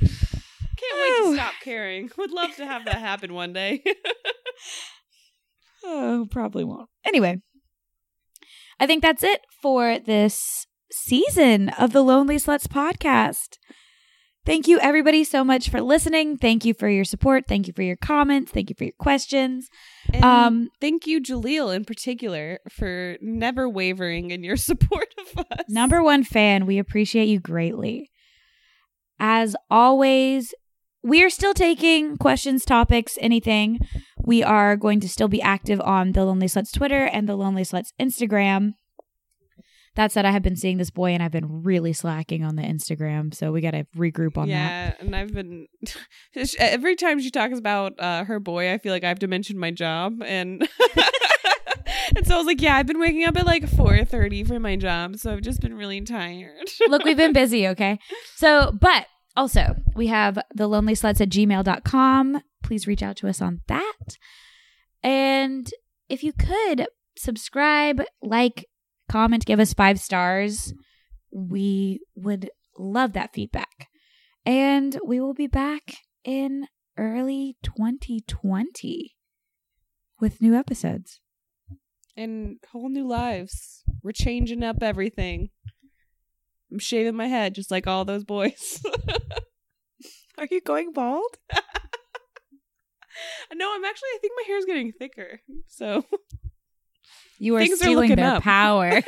Can't 0.00 0.10
wait 0.10 1.30
to 1.30 1.34
stop 1.34 1.54
caring. 1.62 2.10
Would 2.16 2.32
love 2.32 2.56
to 2.56 2.66
have 2.66 2.84
that 2.86 2.96
happen 2.96 3.32
one 3.32 3.52
day. 3.52 3.84
Oh, 5.88 6.26
probably 6.30 6.64
won't. 6.64 6.88
Anyway, 7.04 7.40
I 8.80 8.86
think 8.86 9.02
that's 9.02 9.22
it 9.22 9.42
for 9.62 9.98
this 9.98 10.66
season 10.90 11.68
of 11.70 11.92
the 11.92 12.02
Lonely 12.02 12.36
Sluts 12.36 12.66
podcast. 12.66 13.58
Thank 14.44 14.68
you, 14.68 14.78
everybody, 14.80 15.24
so 15.24 15.42
much 15.42 15.68
for 15.70 15.80
listening. 15.80 16.36
Thank 16.36 16.64
you 16.64 16.72
for 16.72 16.88
your 16.88 17.04
support. 17.04 17.44
Thank 17.48 17.66
you 17.66 17.72
for 17.72 17.82
your 17.82 17.96
comments. 17.96 18.52
Thank 18.52 18.70
you 18.70 18.76
for 18.78 18.84
your 18.84 18.92
questions. 18.98 19.68
And 20.12 20.24
Um, 20.24 20.68
thank 20.80 21.06
you, 21.06 21.20
Jaleel, 21.20 21.74
in 21.74 21.84
particular, 21.84 22.60
for 22.70 23.16
never 23.20 23.68
wavering 23.68 24.30
in 24.30 24.44
your 24.44 24.56
support 24.68 25.08
of 25.18 25.38
us. 25.50 25.64
Number 25.68 26.02
one 26.02 26.22
fan, 26.22 26.64
we 26.66 26.78
appreciate 26.78 27.26
you 27.28 27.40
greatly. 27.40 28.10
As 29.18 29.56
always, 29.70 30.54
we 31.02 31.24
are 31.24 31.30
still 31.30 31.54
taking 31.54 32.16
questions, 32.16 32.64
topics, 32.64 33.18
anything. 33.20 33.80
We 34.26 34.42
are 34.42 34.76
going 34.76 34.98
to 35.00 35.08
still 35.08 35.28
be 35.28 35.40
active 35.40 35.80
on 35.80 36.12
the 36.12 36.24
Lonely 36.24 36.48
Sluts 36.48 36.72
Twitter 36.72 37.04
and 37.04 37.28
the 37.28 37.36
Lonely 37.36 37.62
Sluts 37.62 37.92
Instagram. 38.00 38.74
That 39.94 40.12
said, 40.12 40.26
I 40.26 40.32
have 40.32 40.42
been 40.42 40.56
seeing 40.56 40.76
this 40.76 40.90
boy 40.90 41.12
and 41.12 41.22
I've 41.22 41.30
been 41.30 41.62
really 41.62 41.94
slacking 41.94 42.44
on 42.44 42.56
the 42.56 42.62
Instagram, 42.62 43.32
so 43.32 43.50
we 43.52 43.62
got 43.62 43.70
to 43.70 43.86
regroup 43.96 44.36
on 44.36 44.48
that. 44.48 44.54
yeah, 44.54 44.94
and 44.98 45.16
I've 45.16 45.32
been 45.32 45.68
every 46.58 46.96
time 46.96 47.18
she 47.20 47.30
talks 47.30 47.58
about 47.58 47.94
uh, 47.98 48.24
her 48.24 48.38
boy, 48.38 48.72
I 48.72 48.78
feel 48.78 48.92
like 48.92 49.04
I 49.04 49.08
have 49.08 49.20
to 49.20 49.28
mention 49.28 49.58
my 49.58 49.70
job, 49.70 50.22
and 50.22 50.68
and 52.16 52.26
so 52.26 52.34
I 52.34 52.38
was 52.38 52.46
like, 52.46 52.60
yeah, 52.60 52.76
I've 52.76 52.86
been 52.86 53.00
waking 53.00 53.24
up 53.24 53.36
at 53.38 53.46
like 53.46 53.66
four 53.68 54.04
thirty 54.04 54.44
for 54.44 54.60
my 54.60 54.76
job, 54.76 55.16
so 55.16 55.32
I've 55.32 55.40
just 55.40 55.60
been 55.62 55.74
really 55.74 56.02
tired. 56.02 56.68
Look, 56.88 57.04
we've 57.04 57.16
been 57.16 57.32
busy, 57.32 57.66
okay? 57.68 57.98
So, 58.34 58.72
but 58.78 59.06
also, 59.36 59.76
we 59.94 60.08
have 60.08 60.38
the 60.54 60.66
lonely 60.66 60.94
sluts 60.94 61.20
at 61.22 61.30
gmail.com. 61.30 62.42
Please 62.66 62.86
reach 62.88 63.02
out 63.02 63.16
to 63.18 63.28
us 63.28 63.40
on 63.40 63.60
that. 63.68 64.18
And 65.02 65.70
if 66.08 66.24
you 66.24 66.32
could 66.32 66.86
subscribe, 67.16 68.02
like, 68.20 68.66
comment, 69.08 69.46
give 69.46 69.60
us 69.60 69.72
five 69.72 70.00
stars, 70.00 70.74
we 71.30 72.00
would 72.16 72.50
love 72.76 73.12
that 73.12 73.32
feedback. 73.32 73.86
And 74.44 74.98
we 75.06 75.20
will 75.20 75.32
be 75.34 75.46
back 75.46 75.94
in 76.24 76.66
early 76.98 77.56
2020 77.62 79.14
with 80.20 80.42
new 80.42 80.54
episodes. 80.54 81.20
and 82.16 82.56
whole 82.72 82.88
new 82.88 83.06
lives. 83.06 83.84
We're 84.02 84.12
changing 84.12 84.62
up 84.64 84.82
everything. 84.82 85.50
I'm 86.72 86.78
shaving 86.78 87.14
my 87.14 87.26
head 87.28 87.54
just 87.54 87.70
like 87.70 87.86
all 87.86 88.04
those 88.04 88.24
boys. 88.24 88.82
Are 90.38 90.48
you 90.50 90.60
going 90.60 90.92
bald? 90.92 91.36
no, 93.54 93.72
I'm 93.74 93.84
actually. 93.84 94.08
I 94.14 94.18
think 94.20 94.32
my 94.36 94.44
hair 94.46 94.58
is 94.58 94.64
getting 94.64 94.92
thicker. 94.98 95.40
So 95.68 96.04
You 97.38 97.56
are 97.56 97.60
Things 97.60 97.74
are 97.74 97.76
stealing 97.84 98.10
looking 98.10 98.16
their 98.24 98.34
up. 98.36 98.42
power. 98.42 99.02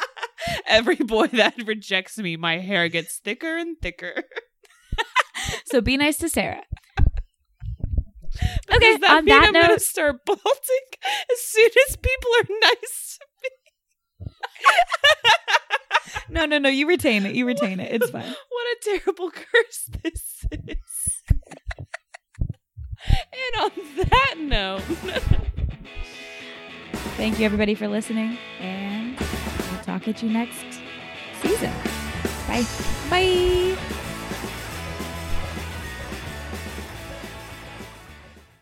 every 0.66 0.96
boy 0.96 1.26
that 1.28 1.54
rejects 1.66 2.18
me, 2.18 2.36
my 2.36 2.58
hair 2.58 2.88
gets 2.88 3.18
thicker 3.18 3.56
and 3.58 3.76
thicker. 3.80 4.22
so 5.66 5.80
be 5.80 5.96
nice 5.96 6.16
to 6.18 6.28
Sarah. 6.28 6.62
But 8.68 8.76
Okay, 8.76 8.92
does 8.92 9.00
that 9.00 9.10
on 9.18 9.24
mean 9.24 9.34
that 9.40 9.46
I'm 9.46 9.52
gonna 9.52 9.78
start 9.80 10.24
bolting 10.24 10.40
as 11.02 11.38
soon 11.40 11.70
as 11.88 11.96
people 11.96 12.30
are 12.40 12.46
nice 12.60 13.18
to 13.20 13.26
me. 13.42 13.50
No, 16.30 16.44
no, 16.46 16.58
no. 16.58 16.68
You 16.68 16.86
retain 16.86 17.24
it. 17.26 17.34
You 17.34 17.46
retain 17.46 17.80
it. 17.80 17.90
It's 17.92 18.10
fine. 18.10 18.22
What 18.22 18.66
a 18.76 18.76
terrible 18.98 19.30
curse 19.32 19.90
this 20.02 20.44
is. 20.52 21.22
And 23.32 23.62
on 23.62 23.70
that 24.10 24.34
note, 24.38 24.82
Thank 27.16 27.40
you, 27.40 27.46
everybody, 27.46 27.74
for 27.74 27.88
listening. 27.88 28.38
And 28.60 29.18
we'll 29.18 29.80
talk 29.82 30.06
at 30.06 30.22
you 30.22 30.30
next 30.30 30.64
season. 31.42 31.72
Bye. 32.46 32.64
Bye. 33.10 34.04